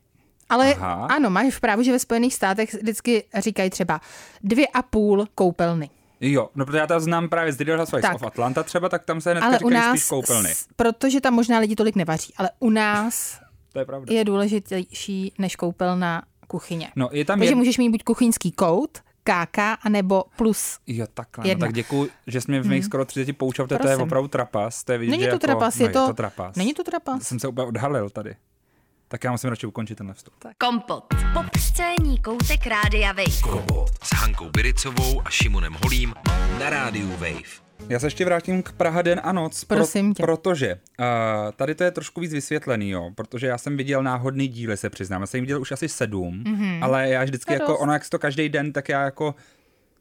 [0.49, 1.07] Ale Aha.
[1.07, 4.01] ano, máš pravdu, že ve Spojených státech vždycky říkají třeba
[4.43, 5.91] dvě a půl koupelny.
[6.21, 9.21] Jo, no protože já to znám právě z Real Housewives of Atlanta třeba, tak tam
[9.21, 10.49] se hned Ale u nás, spíš koupelny.
[10.51, 13.39] s- protože tam možná lidi tolik nevaří, ale u nás
[13.73, 14.15] To je pravda.
[14.15, 16.91] je důležitější než koupelna kuchyně.
[16.97, 17.57] No, je tam Takže jed...
[17.57, 20.79] můžeš mít buď kuchyňský kout, KK, anebo plus.
[20.87, 21.45] Jo, takhle.
[21.45, 21.67] No, Jedna.
[21.67, 24.85] tak děkuji, že jsi mě v mých skoro 30 poučil, to je opravdu trapas.
[24.85, 25.39] To je vidět, Není to jako...
[25.39, 26.57] trapas, no, je to, to trapas.
[26.57, 27.23] Není to trapas.
[27.23, 28.37] Jsem se úplně odhalil tady.
[29.09, 30.35] Tak já musím radši ukončit tenhle vstup.
[30.59, 31.15] Kompot.
[31.33, 33.41] Popscénní koutek Rádia Wave.
[33.43, 36.15] Kompot s Hankou Biricovou a Šimonem Holím
[36.61, 37.65] na rádiu Wave.
[37.89, 40.23] Já se ještě vrátím k Praha den a noc, Prosím tě.
[40.23, 41.07] protože uh,
[41.57, 45.21] tady to je trošku víc vysvětlený, jo, protože já jsem viděl náhodný díly, se přiznám,
[45.21, 46.79] já jsem viděl už asi sedm, mm-hmm.
[46.85, 47.81] ale já vždycky To jako, dost.
[47.81, 49.35] ono jak to každý den, tak já jako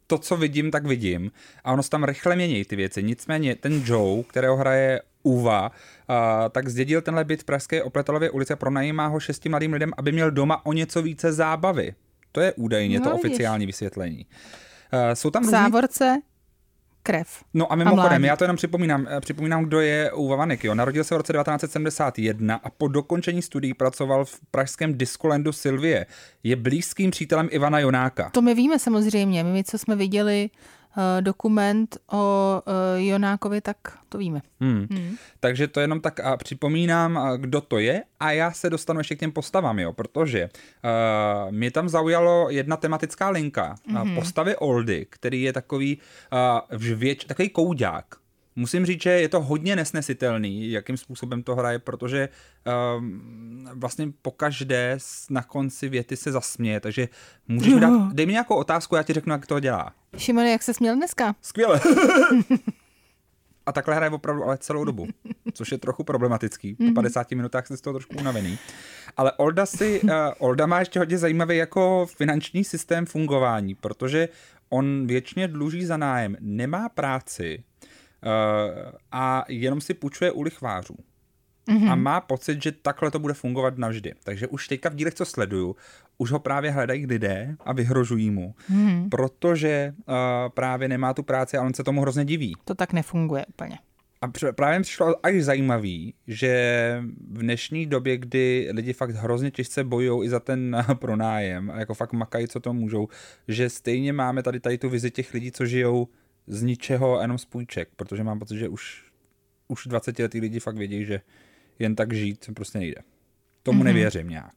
[0.06, 1.30] to, co vidím, tak vidím
[1.64, 3.02] a ono se tam rychle mění ty věci.
[3.02, 6.16] Nicméně ten Joe, kterého hraje Uva, uh,
[6.50, 10.12] tak zdědil tenhle byt v Pražské Opletalově ulici a pronajímá ho šesti mladým lidem, aby
[10.12, 11.94] měl doma o něco více zábavy.
[12.32, 13.24] To je údajně No, to vidíš.
[13.24, 14.26] oficiální vysvětlení.
[14.92, 16.20] Uh, jsou tam V různý závorce
[17.04, 17.28] krev.
[17.54, 18.24] No a mimochodem, mládí.
[18.24, 20.64] já to jenom připomínám, eh, připomínám, kdo je Uva Vanek.
[20.64, 20.74] Jo.
[20.74, 26.06] Narodil se v roce 1971 a po dokončení studií pracoval v pražském Discolandu Silvie.
[26.42, 28.30] Je blízkým přítelem Ivana Jonáka.
[28.30, 29.44] To my víme samozřejmě.
[29.44, 30.50] My, co jsme viděli
[31.20, 33.76] dokument o uh, Jonákovi, tak
[34.08, 34.42] to víme.
[34.60, 34.86] Hmm.
[34.90, 35.16] Hmm.
[35.40, 39.20] Takže to jenom tak a připomínám, kdo to je a já se dostanu ještě k
[39.20, 43.74] těm postavám, jo, protože uh, mě tam zaujalo jedna tematická linka.
[43.92, 44.14] Mm-hmm.
[44.14, 45.98] Postavy Oldy, který je takový
[46.32, 48.23] uh, vžvěč, takový koudák.
[48.56, 52.28] Musím říct, že je to hodně nesnesitelný, jakým způsobem to hraje, protože
[52.96, 54.98] um, vlastně pokaždé
[55.30, 57.08] na konci věty se zasměje, takže
[57.48, 59.92] můžeš mi dát, dej mi nějakou otázku, já ti řeknu, jak to dělá.
[60.16, 61.34] Šimone, jak se směl dneska?
[61.40, 61.80] Skvěle.
[63.66, 65.06] A takhle hraje opravdu ale celou dobu,
[65.52, 66.74] což je trochu problematický.
[66.74, 68.58] Po 50 minutách jsi z toho trošku unavený.
[69.16, 74.28] Ale Olda, si, uh, Olda má ještě hodně zajímavý jako finanční systém fungování, protože
[74.68, 77.64] on věčně dluží za nájem, nemá práci
[79.12, 80.96] a jenom si půjčuje u lichvářů.
[81.68, 81.90] Mm-hmm.
[81.90, 84.14] A má pocit, že takhle to bude fungovat navždy.
[84.24, 85.76] Takže už teďka v dílech, co sleduju,
[86.18, 89.08] už ho právě hledají lidé a vyhrožují mu, mm-hmm.
[89.08, 90.14] protože uh,
[90.54, 92.54] právě nemá tu práci a on se tomu hrozně diví.
[92.64, 93.78] To tak nefunguje úplně.
[94.24, 99.84] A právě mi přišlo až zajímavý, že v dnešní době, kdy lidi fakt hrozně těžce
[99.84, 103.08] bojují i za ten eh, pronájem a jako fakt makají, co to můžou,
[103.48, 106.08] že stejně máme tady, tady tu vizi těch lidí, co žijou
[106.46, 109.04] z ničeho a jenom z půjček, protože mám pocit, že už,
[109.68, 111.20] už 20 letý lidi fakt vědí, že
[111.78, 113.00] jen tak žít prostě nejde.
[113.62, 113.84] Tomu mm-hmm.
[113.84, 114.54] nevěřím nějak.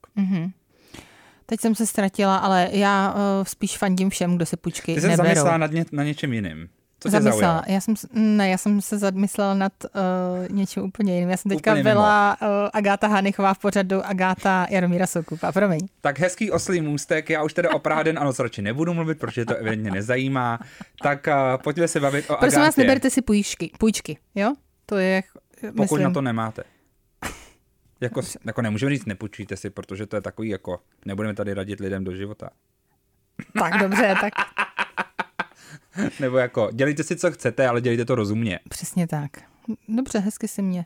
[1.46, 5.16] Teď jsem se ztratila, ale já uh, spíš fandím všem, kdo se půjčky Ty neberou.
[5.16, 6.70] zamyslela nad ně, na něčem jiným.
[7.00, 7.40] Co zamyslela.
[7.40, 7.62] zaujalo?
[7.68, 11.30] Já jsem, ne, já jsem se zamyslela nad uh, něčím úplně jiným.
[11.30, 11.96] Já jsem teďka Úplně mimo.
[11.96, 15.52] byla uh, Agáta Hanichová v pořadu Agáta Jaromíra Soukupa.
[15.52, 15.80] Promiň.
[16.02, 19.46] Tak hezký oslý můstek, já už teda o den a noc radši nebudu mluvit, protože
[19.46, 20.60] to evidentně nezajímá.
[21.04, 24.54] Tak uh, pojďme se bavit o Prosím vás, Agátě, neberte si půjčky, půjčky, jo?
[24.86, 25.24] To je,
[25.62, 26.64] pokud myslím, na to nemáte.
[28.02, 32.04] Jako, jako nemůžeme říct, nepůjčíte si, protože to je takový jako, nebudeme tady radit lidem
[32.04, 32.50] do života.
[33.60, 34.34] tak dobře, tak
[36.20, 38.60] Nebo jako, dělejte si, co chcete, ale dělejte to rozumně.
[38.70, 39.32] přesně tak.
[39.88, 40.86] Dobře, hezky si mě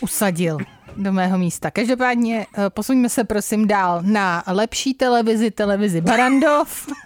[0.00, 0.58] usadil
[0.96, 1.70] do mého místa.
[1.70, 6.88] Každopádně eh, posuňme se prosím dál na lepší televizi, televizi Barandov.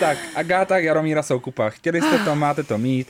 [0.00, 3.08] Tak, Agáta Jaromíra Soukupa, chtěli jste to, máte to mít.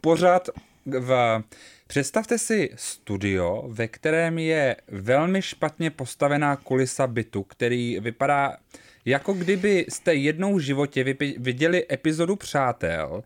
[0.00, 0.48] Pořád
[0.86, 1.42] v...
[1.86, 8.56] Představte si studio, ve kterém je velmi špatně postavená kulisa bytu, který vypadá
[9.04, 13.22] jako kdyby jste jednou v životě vypi- viděli epizodu Přátel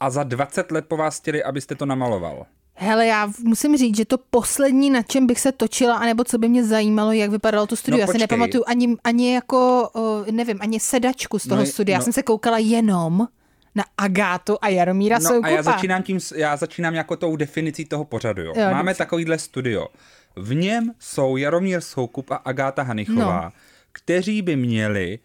[0.00, 2.46] a za 20 let po vás chtěli, abyste to namaloval.
[2.80, 6.48] Hele, já musím říct, že to poslední, na čem bych se točila, anebo co by
[6.48, 7.96] mě zajímalo, jak vypadalo to studio.
[7.98, 9.90] No já si nepamatuju ani, ani jako,
[10.30, 11.94] nevím, ani sedačku z toho No, studia.
[11.94, 12.04] Já no.
[12.04, 13.28] jsem se koukala jenom
[13.74, 15.46] na Agátu a Jaromíra No Soukupa.
[15.46, 18.42] a já začínám tím, já začínám jako tou definicí toho pořadu.
[18.42, 18.52] Jo.
[18.56, 18.94] Jo, Máme dobře.
[18.98, 19.88] takovýhle studio.
[20.36, 23.50] V něm jsou Jaromír Soukup a Agáta Hanichová, No.
[24.02, 25.18] Kteří by měli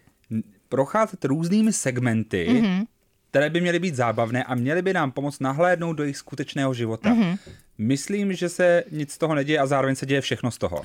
[0.68, 2.56] procházet různými segmenty, Mhm.
[2.64, 2.84] mm-hmm.
[3.30, 7.08] které by měly být zábavné a měly by nám pomoct nahlédnout do jejich skutečného života.
[7.14, 7.22] Mhm.
[7.22, 7.38] Mm-hmm.
[7.78, 10.82] myslím, že se nic z toho neděje a zároveň se děje všechno z toho.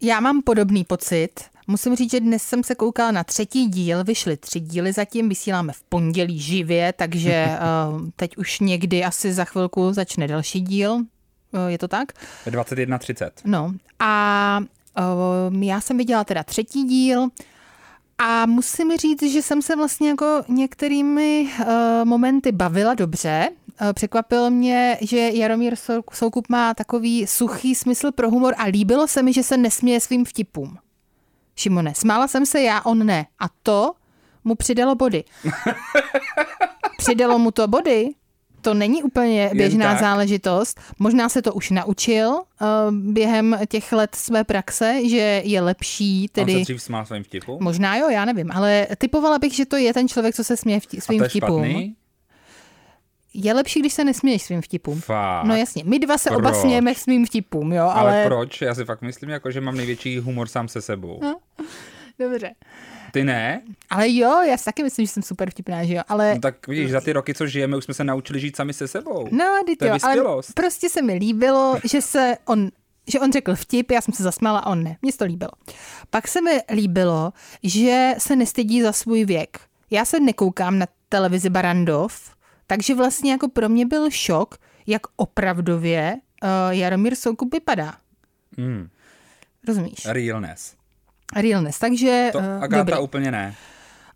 [0.00, 1.30] Já mám podobný pocit.
[1.66, 5.72] Musím říct, že dnes jsem se koukala na třetí díl, vyšly tři díly zatím, vysíláme
[5.72, 10.92] v pondělí živě, takže uh, teď už někdy asi za chvilku začne další díl.
[10.92, 11.04] Uh,
[11.68, 12.12] je to tak?
[12.46, 13.30] 21.30.
[13.44, 14.60] No a
[15.60, 17.28] já jsem viděla teda třetí díl
[18.18, 21.66] a musím říct, že jsem se vlastně jako některými uh,
[22.04, 23.48] momenty bavila dobře.
[23.82, 25.76] Uh, překvapilo mě, že Jaromír
[26.12, 30.24] Soukup má takový suchý smysl pro humor a líbilo se mi, že se nesměje svým
[30.24, 30.78] vtipům.
[31.56, 33.26] Šimone, smála jsem se já, on ne.
[33.38, 33.92] A to
[34.44, 35.24] mu přidalo body.
[36.98, 38.10] Přidalo mu to body,
[38.64, 40.80] to není úplně běžná záležitost.
[40.98, 42.38] Možná se to už naučil uh,
[42.94, 46.62] během těch let své praxe, že je lepší On se tedy...
[46.62, 47.58] dřív smál svým vtipu.
[47.60, 50.80] Možná jo, já nevím, ale typovala bych, že to je ten člověk, co se směje
[50.80, 51.64] vti- A svým to je vtipům.
[51.64, 51.96] špatný?
[53.34, 55.00] Je lepší, když se nesměješ svým vtipům.
[55.00, 55.44] Fakt.
[55.46, 56.60] No jasně, my dva se oba Proč?
[56.60, 57.92] smějeme svým vtipům, jo, Ale...
[57.94, 58.12] ale...
[58.12, 58.60] ale proč?
[58.62, 61.18] Já si fakt myslím, jako, že mám největší humor sám se sebou.
[61.22, 61.36] No.
[62.18, 62.50] Dobře.
[63.14, 63.62] Ty ne?
[63.90, 66.34] Ale jo, já si taky myslím, že jsem super vtipná, že jo, ale...
[66.34, 68.88] No tak vidíš, za ty roky, co žijeme, už jsme se naučili žít sami se
[68.88, 69.28] sebou.
[69.30, 69.44] No,
[69.78, 72.70] To je jo, ale prostě se mi líbilo, že se on
[73.06, 74.96] že on řekl vtip, já jsem se zasmála a on ne.
[75.02, 75.50] Mně se to líbilo.
[76.10, 79.60] Pak se mi líbilo, že se nestydí za svůj věk.
[79.90, 82.34] Já se nekoukám na televizi Barandov,
[82.66, 84.54] takže vlastně jako pro mě byl šok,
[84.86, 87.94] jak opravdově uh, Jaromír Soukup vypadá.
[88.56, 88.88] Mm.
[89.68, 90.06] Rozumíš?
[90.06, 90.74] Realness.
[91.36, 92.98] Realness, takže To uh, Agáta dobrý.
[93.04, 93.54] úplně ne.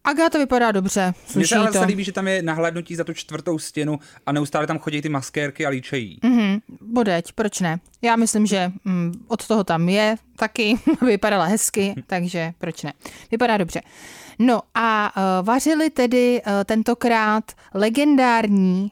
[0.05, 1.79] Agáta vypadá dobře, Mně se ale to.
[1.79, 5.09] se líbí, že tam je nahlédnutí za tu čtvrtou stěnu a neustále tam chodí ty
[5.09, 6.19] maskérky a líčejí.
[6.23, 7.79] Mhm, bodeď, proč ne?
[8.03, 12.93] Já myslím, že mm, od toho tam je taky, vypadala hezky, takže proč ne?
[13.31, 13.81] Vypadá dobře.
[14.39, 17.45] No a uh, vařili tedy uh, tentokrát
[17.75, 18.91] legendární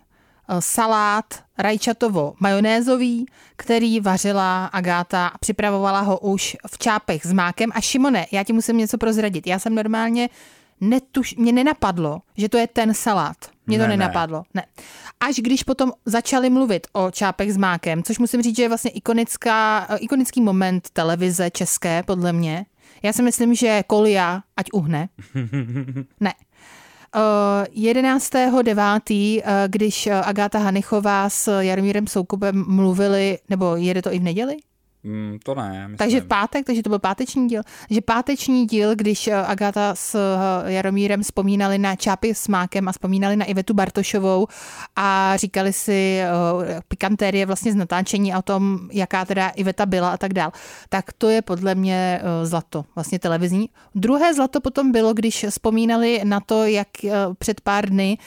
[0.59, 1.25] salát
[1.59, 3.25] rajčatovo-majonézový,
[3.57, 7.71] který vařila Agáta a připravovala ho už v čápech s mákem.
[7.75, 9.47] A Šimone, já ti musím něco prozradit.
[9.47, 10.29] Já jsem normálně
[10.81, 13.37] netuš, mě nenapadlo, že to je ten salát.
[13.67, 13.97] Mě to Ne, ne.
[13.97, 14.43] nenapadlo.
[14.55, 14.65] Ne.
[15.21, 18.91] Až když potom začali mluvit o čápech s mákem, což musím říct, že je vlastně
[18.91, 22.67] ikonická, eh, ikonický moment televize české, podle mě.
[23.03, 25.09] Já si myslím, že Kolia, ať uhne.
[26.21, 26.35] ne.
[27.17, 27.23] Uh,
[27.75, 34.23] 11.9., uh, když uh, Agáta Hanichová s Jaromírem Soukupem mluvili, nebo jede to i v
[34.23, 34.57] neděli?
[35.07, 35.97] Mm, to ne, myslím.
[35.97, 37.63] Takže v pátek, takže to byl páteční díl.
[37.91, 42.93] Že páteční díl, když eh, Agáta s eh, Jaromírem vzpomínali na Čápy s Mákem a
[42.93, 44.47] vzpomínali na Ivetu Bartošovou
[44.97, 46.21] a říkali si
[46.57, 50.53] uh, pikantérie vlastně z natáčení o tom, jaká teda Iveta byla a tak dál.
[50.89, 53.69] Tak to je podle mě uh, zlato, vlastně televizní.
[53.95, 58.19] Druhé zlato potom bylo, když vzpomínali na to, jak uh, před pár dny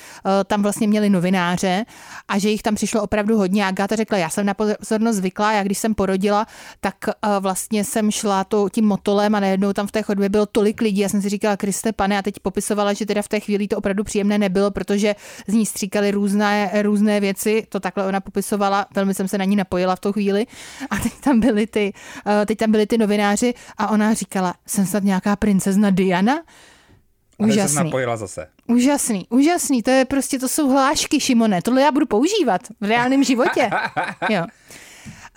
[0.48, 1.86] tam vlastně měli novináře
[2.28, 3.66] a že jich tam přišlo opravdu hodně.
[3.66, 6.46] Agáta řekla, já jsem na pozornost zvyklá, já když jsem porodila,
[6.80, 10.46] tak uh, vlastně jsem šla to, tím motolem a najednou tam v té chodbě bylo
[10.46, 11.02] tolik lidí.
[11.02, 13.78] Já jsem si říkala, Kriste pane, a teď popisovala, že teda v té chvíli to
[13.78, 15.16] opravdu příjemné nebylo, protože
[15.48, 17.68] z ní stříkaly různé, různé věci.
[17.70, 20.48] To takhle ona popisovala, velmi jsem se na ní napojila v tu chvíli.
[20.90, 21.94] A teď tam byly ty,
[22.26, 26.42] uh, teď tam byly ty novináři a ona říkala, jsem snad nějaká princezna Diana?
[27.40, 27.84] Úžasný.
[27.84, 28.48] napojila zase.
[28.68, 33.24] Úžasný, úžasný, to je prostě, to jsou hlášky, Šimone, tohle já budu používat v reálném
[33.24, 33.70] životě.
[34.30, 34.46] Jo.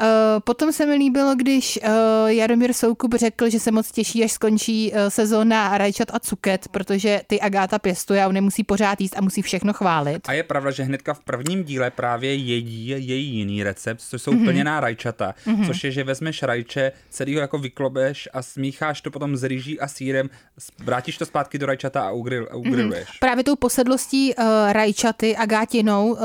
[0.03, 0.09] Uh,
[0.45, 1.91] potom se mi líbilo, když uh,
[2.31, 7.21] Jaromír Soukup řekl, že se moc těší, až skončí uh, sezóna Rajčat a Cuket, protože
[7.27, 10.29] ty Agáta pěstuje a on nemusí pořád jíst a musí všechno chválit.
[10.29, 14.31] A je pravda, že hnedka v prvním díle právě jedí její jiný recept, což jsou
[14.33, 14.41] Mhm.
[14.41, 14.45] mm-hmm.
[14.45, 15.67] plněná rajčata, mm-hmm.
[15.67, 19.81] což je, že vezmeš rajče, celý ho jako vyklobeš a smícháš to potom s rýží
[19.81, 20.31] a sírem,
[20.79, 22.59] vrátíš to zpátky do rajčata a ugril, Mhm.
[22.61, 23.09] ugriluješ.
[23.09, 23.19] Mm-hmm.
[23.21, 26.19] Právě tou posedlostí uh, Rajčaty a Gátinou uh,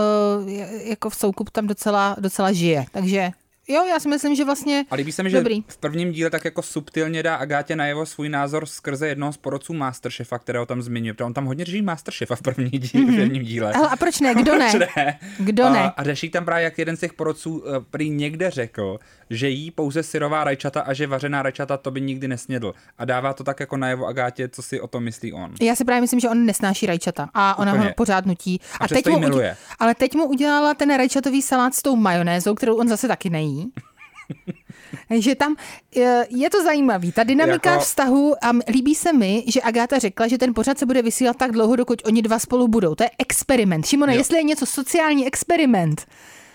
[0.83, 3.29] jako v Soukup tam docela, docela žije, takže
[3.67, 5.63] jo, já si myslím, že vlastně A líbí se mi, že dobrý.
[5.67, 9.73] v prvním díle tak jako subtilně dá Agátě najevo svůj názor skrze jednoho z porodců
[9.73, 11.13] Masterchefa, kterého tam zmiňuje.
[11.13, 13.13] Protože on tam hodně řeší Masterchefa v, první díl, mm-hmm.
[13.13, 13.71] v prvním díle.
[13.75, 14.69] Hele, a proč ne, kdo ne?
[14.71, 15.19] Proč ne?
[15.39, 15.91] Kdo a, ne?
[15.97, 18.99] A řeší tam právě, jak jeden z těch porodců eh, prý někde řekl,
[19.30, 22.73] že jí pouze syrová rajčata a že vařená rajčata to by nikdy nesnědl.
[22.97, 25.53] A dává to tak jako najevo Agátě, co si o tom myslí on.
[25.62, 27.88] Já si právě myslím, že on nesnáší rajčata a ona Úplně.
[27.88, 28.60] ho pořád nutí.
[28.80, 29.58] A přesto ji miluje.
[29.80, 33.56] ale teď mu udělala ten rajčatový salát s tou majonézou, kterou on zase taky nejí.
[35.09, 35.55] Takže tam
[35.97, 40.27] eh, je to zajímavý, ta dynamika Jako- vztahu a líbí se mi, že Agáta řekla,
[40.27, 42.95] že ten pořad se bude vysílat tak dlouho, dokud oni dva spolu budou.
[42.95, 43.85] To je experiment.
[43.85, 44.17] Šimone, Jo.
[44.19, 46.05] jestli je něco sociální experiment,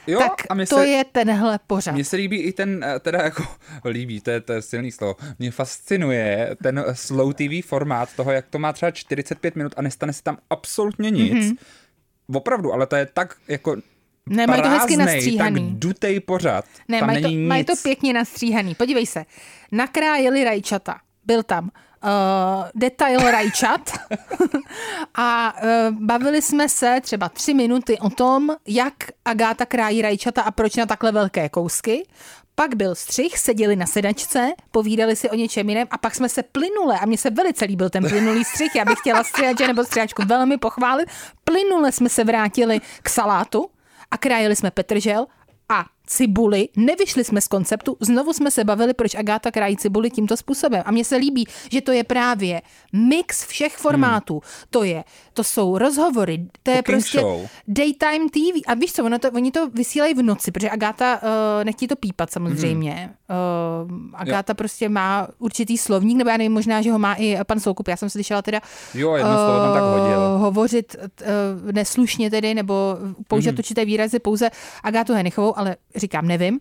[0.06, 1.92] Jo, tak a to se, je tenhle pořad.
[1.94, 3.42] Mně se líbí i ten, eh, teda jako,
[3.90, 8.32] líbí, to je, to je silný slovo, mě fascinuje ten eh, slow TV formát toho,
[8.32, 11.32] jak to má třeba 45 minut a nestane se tam absolutně nic.
[11.32, 11.40] Mhm.
[11.42, 11.56] Mm-hmm.
[12.36, 13.76] Opravdu, ale to je tak jako
[14.28, 15.70] Ne, mají to hezky nastříhaný.
[15.70, 16.64] Tak dutej pořad.
[16.88, 17.48] Ne, tam mají to, nic.
[17.48, 18.74] mají to pěkně nastříhaný.
[18.74, 19.24] Podívej se,
[19.72, 21.00] nakrájeli rajčata.
[21.24, 22.10] Byl tam uh,
[22.74, 23.98] detail rajčat
[25.14, 28.94] a uh, bavili jsme se třeba tři minuty o tom, jak
[29.24, 32.06] Agáta krájí rajčata a proč na takhle velké kousky.
[32.54, 36.42] Pak byl střih, seděli na sedačce, povídali si o něčem jiném a pak jsme se
[36.42, 40.22] plynule, a mně se velice líbil ten plynulý střih, já bych chtěla střihače nebo střihačku
[40.26, 41.08] velmi pochválit,
[41.44, 43.70] plynule jsme se vrátili k salátu
[44.12, 45.26] a krájeli jsme petržel
[45.68, 50.36] a cibuli, nevyšli jsme z konceptu, znovu jsme se bavili, proč Agáta krájí cibuli tímto
[50.36, 50.82] způsobem.
[50.86, 54.32] A mně se líbí, že to je právě mix všech formátů.
[54.34, 54.40] Hmm.
[54.70, 57.46] To je, to jsou rozhovory, to je Cooking prostě show.
[57.68, 58.60] daytime TV.
[58.66, 61.96] A víš co, ono to, oni to vysílají v noci, protože Agáta uh, nechtí to
[61.96, 62.92] pípat samozřejmě.
[63.28, 63.38] Hmm.
[64.10, 64.54] Uh, Agáta jo.
[64.54, 67.88] prostě má určitý slovník, nebo já nevím, možná, že ho má i pan Soukup.
[67.88, 68.60] Já jsem slyšela teda
[68.94, 70.18] Jo, jedno slovo tam tak hodil.
[70.34, 72.96] uh, hovořit uh, neslušně tedy, nebo
[73.28, 73.56] používat Mhm.
[73.56, 73.58] mm.
[73.58, 74.50] určité výrazy pouze
[74.82, 76.60] Agátu Henichovou, ale říkám, nevím.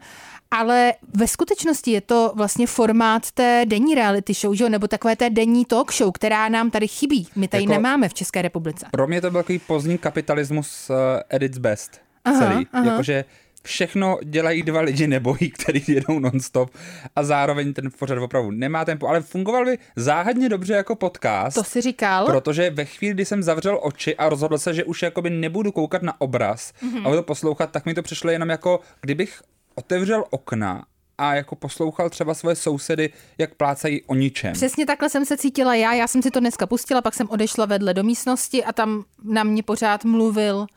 [0.52, 4.70] Ale ve skutečnosti je to vlastně formát té denní reality show, že?
[4.70, 7.28] nebo takové té denní talk show, která nám tady chybí.
[7.36, 8.86] My tady Jako- nemáme v České republice.
[8.92, 10.96] Pro mě to byl takový pozdní kapitalismus uh,
[11.36, 12.02] at its best.
[12.26, 12.68] Aha, celý.
[12.74, 12.86] aha.
[12.92, 13.26] Jakože
[13.64, 16.70] všechno dělají dva lidi nebojí, který jedou nonstop
[17.16, 21.56] a zároveň ten pořad opravdu nemá tempo, ale fungoval by záhadně dobře jako podcast.
[21.56, 22.26] To si říkal?
[22.26, 26.02] Protože ve chvíli, kdy jsem zavřel oči a rozhodl se, že už jakoby nebudu koukat
[26.04, 26.92] na obraz Mhm.
[26.94, 27.00] mm-hmm.
[27.06, 29.42] a budu to poslouchat, tak mi to přišlo jenom jako, kdybych
[29.76, 30.86] otevřel okna
[31.18, 34.54] a jako poslouchal třeba svoje sousedy, jak plácají o ničem.
[34.54, 35.94] Přesně takhle jsem se cítila já.
[35.94, 39.44] Já jsem si to dneska pustila, pak jsem odešla vedle do místnosti a tam na
[39.44, 40.68] mě pořád mluvil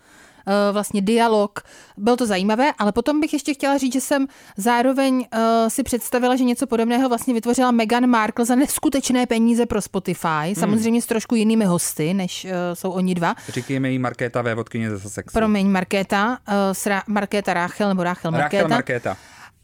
[0.72, 1.62] vlastně dialog.
[1.97, 4.26] Bylo to zajímavé, ale potom bych ještě chtěla říct, že jsem
[4.57, 9.82] zároveň uh, si představila, že něco podobného vlastně vytvořila Meghan Markle za neskutečné peníze pro
[9.82, 13.34] Spotify, samozřejmě s trošku jinými hosty, než uh, jsou oni dva.
[13.49, 15.34] Říkejme jí Markéta vévodkyně ze Sussexu.
[15.34, 18.62] Promiň, Markéta, uh, Markéta Ráchel nebo Ráchel Markéta.
[18.62, 19.16] Rachel Markéta.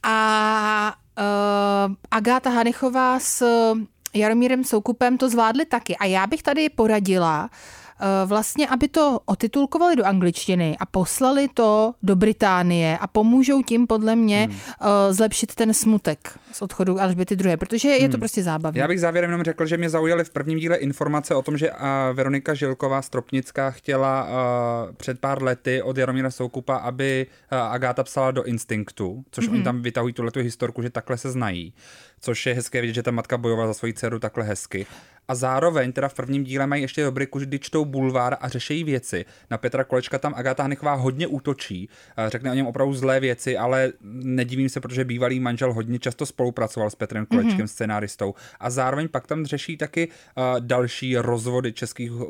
[0.03, 0.95] A
[1.89, 3.45] uh, Agáta Hanechová s
[4.14, 5.97] Jaromírem Soukupem to zvládli taky.
[5.97, 7.80] A já bych tady poradila, uh,
[8.26, 14.16] vlastně, aby to otitulkovali do angličtiny a poslali to do Británie a pomůžou tím podle
[14.16, 14.51] mě hmm.
[14.51, 18.80] uh, zlepšit ten smutek z odchodu Alžběty II, protože je to prostě zábavné.
[18.80, 21.70] Já bych závěrem jenom řekl, že mě zaujaly v prvním díle informace o tom, že
[21.70, 24.28] a, Veronika Žilková Stropnická chtěla
[24.96, 29.53] před pár lety od Jaromíra Soukupa, aby Agáta psala do Instinktu, což mm-hmm.
[29.53, 31.74] oni tam vytahují tuhle historku, že takhle se znají.
[32.20, 34.86] Což je hezké vidět, že ta matka bojovala za svoji dceru takhle hezky.
[35.31, 39.24] A zároveň teda v prvním díle mají ještě rubriku, kdy čtou bulvár a řešejí věci.
[39.51, 43.57] Na Petra Kolečka tam Agáta Hanichová hodně útočí, a řekne o něm opravdu zlé věci,
[43.57, 47.66] ale nedivím se, protože bývalý manžel hodně často spolupracoval s Petrem Kolečkem, mm-hmm.
[47.66, 48.35] scenáristou.
[48.61, 52.24] A zároveň pak tam řeší taky uh, další rozvody českých uh,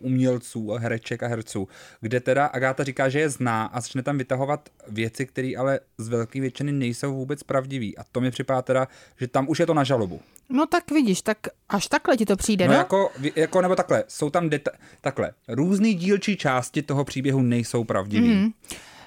[0.00, 1.68] umělců, hereček a herců,
[2.00, 6.08] kde teda Agáta říká, že je zná a začne tam vytahovat věci, které ale z
[6.08, 7.98] velké většiny nejsou vůbec pravdivý.
[7.98, 8.88] A to mi připadá teda,
[9.20, 10.20] že tam už je to na žalobu.
[10.48, 11.38] No tak vidíš, tak
[11.68, 12.78] až takhle ti to přijde, No, no?
[12.78, 18.28] jako, jako, nebo takhle, jsou tam deta- takhle, různý dílčí části toho příběhu nejsou pravdivý.
[18.28, 18.50] Mhm.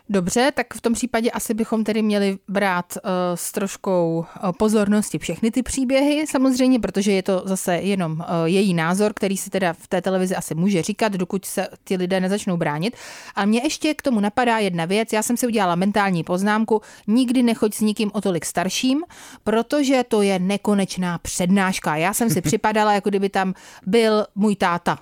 [0.10, 5.20] Dobře, tak v tom případě asi bychom tedy měli brát uh, s troškou uh, pozornosti
[5.20, 9.74] všechny ty příběhy, samozřejmě, protože je to zase jenom uh, její názor, který si teda
[9.74, 12.96] v té televizi asi může říkat, dokud se ty lidé nezačnou bránit.
[13.36, 15.14] A mě ještě k tomu napadá jedna věc.
[15.14, 19.04] Já jsem si udělala mentální poznámku, nikdy nechoď s nikým o tolik starším,
[19.44, 21.96] protože to je nekonečná přednáška.
[21.96, 23.54] Já jsem si připadala, jako kdyby tam
[23.86, 25.00] byl můj táta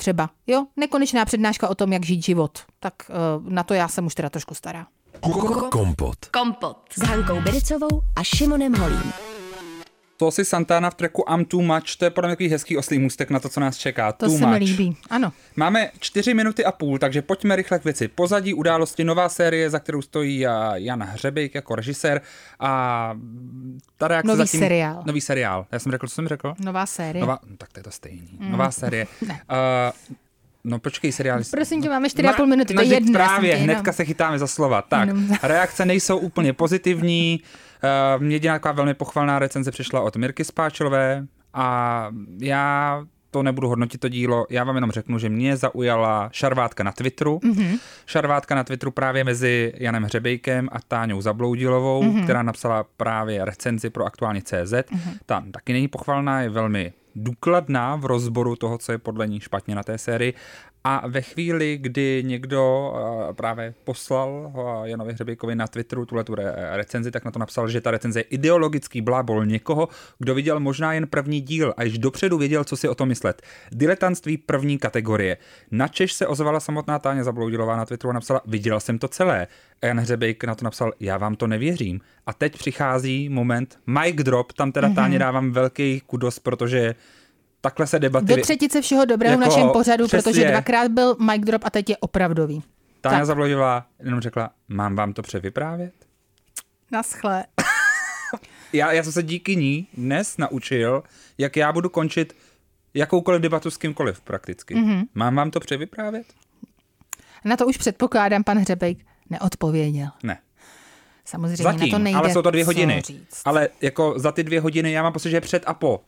[0.00, 0.30] třeba.
[0.46, 2.58] Jo, nekonečná přednáška o tom, jak žít život.
[2.78, 4.86] Tak uh, na to já jsem už teda trošku stará.
[5.70, 6.26] Kompot.
[6.26, 6.76] Kompot.
[6.92, 9.12] S Hankou Bericovou a Šimonem Holím.
[10.20, 12.98] To si Santana v treku I'm Too Much, to je podle mě takový hezký oslý
[12.98, 14.12] můstek na to, co nás čeká.
[14.12, 14.58] To too se much.
[14.58, 14.96] mi líbí.
[15.10, 15.32] Ano.
[15.56, 18.08] Máme čtyři minuty a půl, takže pojďme rychle k věci.
[18.08, 20.40] Pozadí události, nová série, za kterou stojí
[20.74, 22.20] Jan Hřebejk jako režisér
[22.58, 23.14] a
[23.96, 24.60] ta reakce Nový zatím...
[24.60, 25.02] seriál.
[25.06, 25.66] Nový seriál.
[25.72, 26.54] Já jsem řekl, co jsem řekl?
[26.58, 27.20] Nová série.
[27.20, 28.38] Nová, no, tak to je to stejný.
[28.38, 28.52] Mm.
[28.52, 29.06] Nová série.
[29.30, 30.16] Uh,
[30.64, 31.40] no počkej, seriál.
[31.50, 34.82] Prosím tě, máme 4,5 minuty, to je jedno, Právě, tě hnedka se chytáme za slova.
[34.82, 37.40] Tak, Jenom- reakce nejsou úplně pozitivní.
[38.18, 42.08] Uh, jediná taková velmi pochvalná recenze přišla od Mirky Spáčelové a
[42.38, 46.92] já to nebudu hodnotit to dílo, já vám jenom řeknu, že mě zaujala šarvátka na
[46.92, 47.38] Twitteru.
[47.38, 47.78] Mm-hmm.
[48.06, 52.22] Šarvátka na Twitteru právě mezi Janem Hřebejkem a Táňou Zabloudilovou, mm-hmm.
[52.24, 54.72] která napsala právě recenzi pro aktuálně CZ.
[54.72, 55.18] Mm-hmm.
[55.26, 59.74] Tam taky není pochvalná, je velmi důkladná v rozboru toho, co je podle ní špatně
[59.74, 60.34] na té sérii.
[60.84, 66.34] A ve chvíli, kdy někdo uh, právě poslal uh, Janovi Hřebejkovi na Twitteru tuhle tu
[66.34, 69.88] re- recenzi, tak na to napsal, že ta recenze je ideologický blábol někoho,
[70.18, 73.42] kdo viděl možná jen první díl a již dopředu věděl, co si o tom myslet.
[73.72, 75.36] Diletantství první kategorie.
[75.70, 79.46] Načež se ozvala samotná Táně Zabloudilová na Twitteru a napsala, viděl jsem to celé.
[79.82, 82.00] A Jan Hřebejk na to napsal, já vám to nevěřím.
[82.26, 84.94] A teď přichází moment, mic drop, tam teda mm-hmm.
[84.94, 86.94] Táně dávám velký kudos, protože
[87.60, 88.26] takhle se debaty...
[88.26, 90.32] Do třetice všeho dobrého Jako v našem pořadu, přesně.
[90.32, 92.62] protože dvakrát byl mic drop a teď je opravdový.
[93.00, 93.26] Táňa Tak.
[93.26, 95.94] Zablodová jenom řekla, mám vám to převyprávět?
[96.92, 97.44] Naschle.
[98.72, 101.02] Já, já jsem se díky ní dnes naučil,
[101.38, 102.36] jak já budu končit
[102.94, 104.74] jakoukoliv debatu s kýmkoliv prakticky.
[104.74, 104.90] Mhm.
[104.90, 105.06] Mm-hmm.
[105.14, 106.26] Mám vám to převyprávět?
[107.44, 108.98] Na to už předpokládám, pan Hřebejk
[109.30, 110.08] neodpověděl.
[110.22, 110.38] Ne.
[111.24, 113.02] Samozřejmě Zatím, na to nejde ale jsou to dvě hodiny.
[113.06, 113.42] Říct.
[113.44, 116.00] Ale jako za ty dvě hodiny já mám pocit, že je před a po.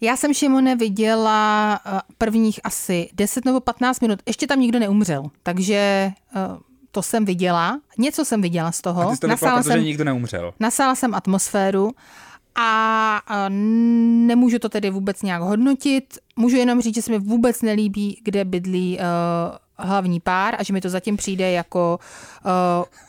[0.00, 4.18] Já jsem Šimone viděla eh, prvních asi 10 nebo 15 minut.
[4.26, 6.12] Ještě tam nikdo neumřel, takže eh,
[6.90, 7.80] to jsem viděla.
[7.98, 9.02] Něco jsem viděla z toho.
[9.02, 10.54] A ty jsi to Nasála protože jsem, nikdo neumřel.
[10.60, 11.90] nasála jsem atmosféru
[12.54, 16.04] a eh, nemůžu to tedy vůbec nějak hodnotit.
[16.36, 20.72] Můžu jenom říct, že se mi vůbec nelíbí, kde bydlí uh, hlavní pár a že
[20.72, 21.98] mi to zatím přijde jako
[22.44, 22.50] uh,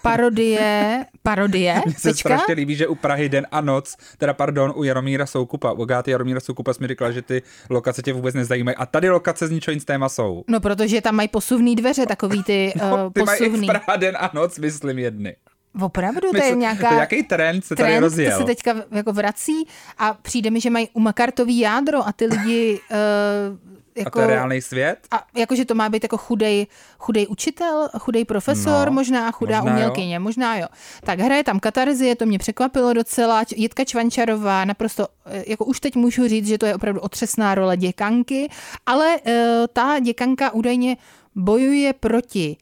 [0.02, 2.30] parodie, parodie, Mně se tečka.
[2.30, 6.12] strašně líbí, že u Prahy den a noc, teda pardon, u Jaromíra Soukupa, u Agáty
[6.12, 8.78] Jaromíra Soukupa jsi mi říkala, že ty lokace tě vůbec nezajímají.
[8.78, 10.44] A tady lokace z ničeho nic téma jsou.
[10.48, 13.68] No, protože tam mají posuvný dveře, takový ty uh, No, ty mají i v posuvný.
[13.68, 15.36] Praha den a noc, myslím jedny.
[15.82, 16.90] Opravdu, to je nějaká...
[16.90, 18.32] to jaký trend se tady trend, rozjel?
[18.32, 19.68] to se teďka jako vrací
[19.98, 23.58] a přijde mi, že mají umakartový jádro a ty lidi uh,
[24.00, 24.20] A jako...
[24.20, 24.98] to je reálný svět?
[25.12, 26.68] a jakože to má být jako chudej,
[26.98, 30.68] chudej učitel, chudej profesor, No, možná chudá možná umělkyně, možná jo.
[31.04, 33.44] Tak hraje tam katarzie, to mě překvapilo docela.
[33.56, 37.78] Jitka Čvančarová, naprosto, eh, jako už teď můžu říct, že to je opravdu otřesná role
[37.78, 38.50] děkanky,
[38.86, 39.34] ale uh,
[39.74, 40.98] ta děkanka údajně
[41.36, 42.58] bojuje proti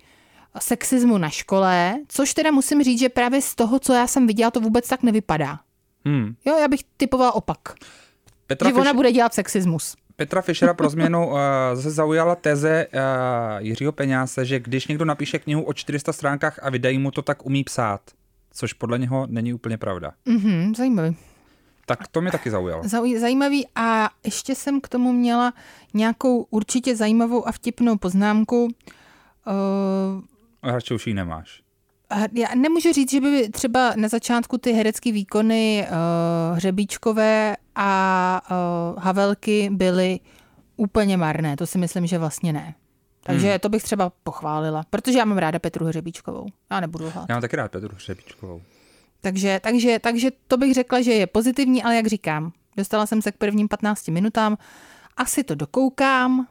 [0.60, 4.51] sexismu na škole, což teda musím říct, že právě z toho, co já jsem viděla,
[4.51, 5.60] to vůbec tak nevypadá.
[6.05, 6.36] Hmm.
[6.45, 7.60] Jo, já bych typovala opak.
[8.47, 9.95] Petra, že ona Fisch- bude dělat sexismus.
[10.16, 11.38] Petra Fischera pro změnu uh,
[11.74, 13.01] zase zaujala teze uh,
[13.66, 17.45] Jiřího Peňáse, že když někdo napíše knihu o 400 stránkách a vydají mu to, tak
[17.45, 18.01] umí psát.
[18.53, 20.12] Což podle něho není úplně pravda.
[20.26, 21.18] Mhm, zajímavý.
[21.86, 22.84] Tak to mě taky zaujalo.
[22.84, 25.53] Zauj- Zajímavý a ještě jsem k tomu měla
[25.93, 28.64] nějakou určitě zajímavou a vtipnou poznámku.
[28.64, 28.72] Uh,
[30.72, 31.61] radši už ji nemáš.
[32.32, 39.03] já nemůžu říct, že by třeba na začátku ty herecké výkony uh, Hřebíčkové a uh,
[39.03, 40.20] Havelky byly
[40.78, 41.57] úplně marné.
[41.57, 42.76] To si myslím, že vlastně ne.
[43.24, 43.59] Takže hmm.
[43.59, 46.45] to bych třeba pochválila, protože já mám ráda Petru Hřebíčkovou.
[46.72, 47.26] Já nebudu lhát.
[47.30, 48.61] Já mám taky rád Petru Hřebíčkovou.
[49.22, 53.32] Takže, takže, takže to bych řekla, že je pozitivní, ale jak říkám, dostala jsem se
[53.32, 54.57] k prvním 15 minutám,
[55.18, 56.47] asi to dokoukám,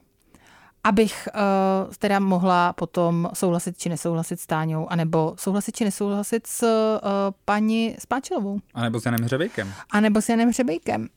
[0.88, 6.62] abych uh, teda mohla potom souhlasit či nesouhlasit s Táňou, anebo souhlasit či nesouhlasit s
[6.62, 6.98] uh,
[7.44, 9.72] paní Spáčilovou, A nebo s Janem Hřebejkem.
[9.90, 11.08] anebo s Janem Hřebejkem.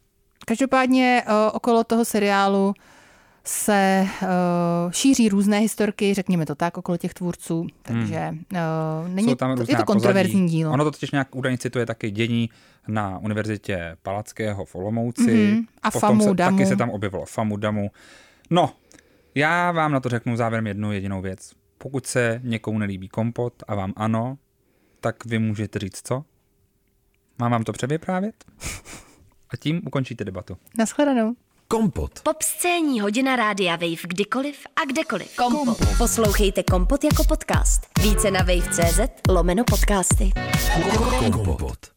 [0.45, 2.73] Každopádně uh, okolo toho seriálu
[3.43, 4.27] se uh,
[4.91, 9.63] šíří různé historky, řekněme to tak, okolo těch tvůrců, takže uh, není Jsou tam to,
[9.69, 10.51] je to kontroverzní pozadí.
[10.57, 10.73] dílo.
[10.73, 12.49] Ono to totiž nějak údajně cituje taky dění
[12.87, 15.51] na univerzitě Palackého v Olomouci.
[15.51, 15.65] Mhm.
[15.83, 16.57] A Potom Famu se, Damu.
[16.57, 17.91] Taky se tam objevilo Famu Damu.
[18.49, 18.69] No,
[19.35, 21.51] já vám na to řeknu závěrem jednu jedinou věc.
[21.77, 24.37] Pokud se někomu nelíbí kompot a vám ano,
[24.99, 26.23] tak vy můžete říct co?
[27.39, 28.45] Mám vám to převyprávět?
[29.49, 30.57] A tím ukončíte debatu.
[30.77, 31.35] Naschledanou.
[31.67, 32.19] Kompot.
[32.23, 35.35] Popscénní hodina rádia Wave kdykoliv a kdekoliv.
[35.35, 35.77] Kompot.
[35.97, 37.81] Poslouchejte Kompot jako podcast.
[38.01, 38.99] Více na wave.cz
[39.29, 40.31] lomeno podcasty.
[41.33, 41.91] Kompot.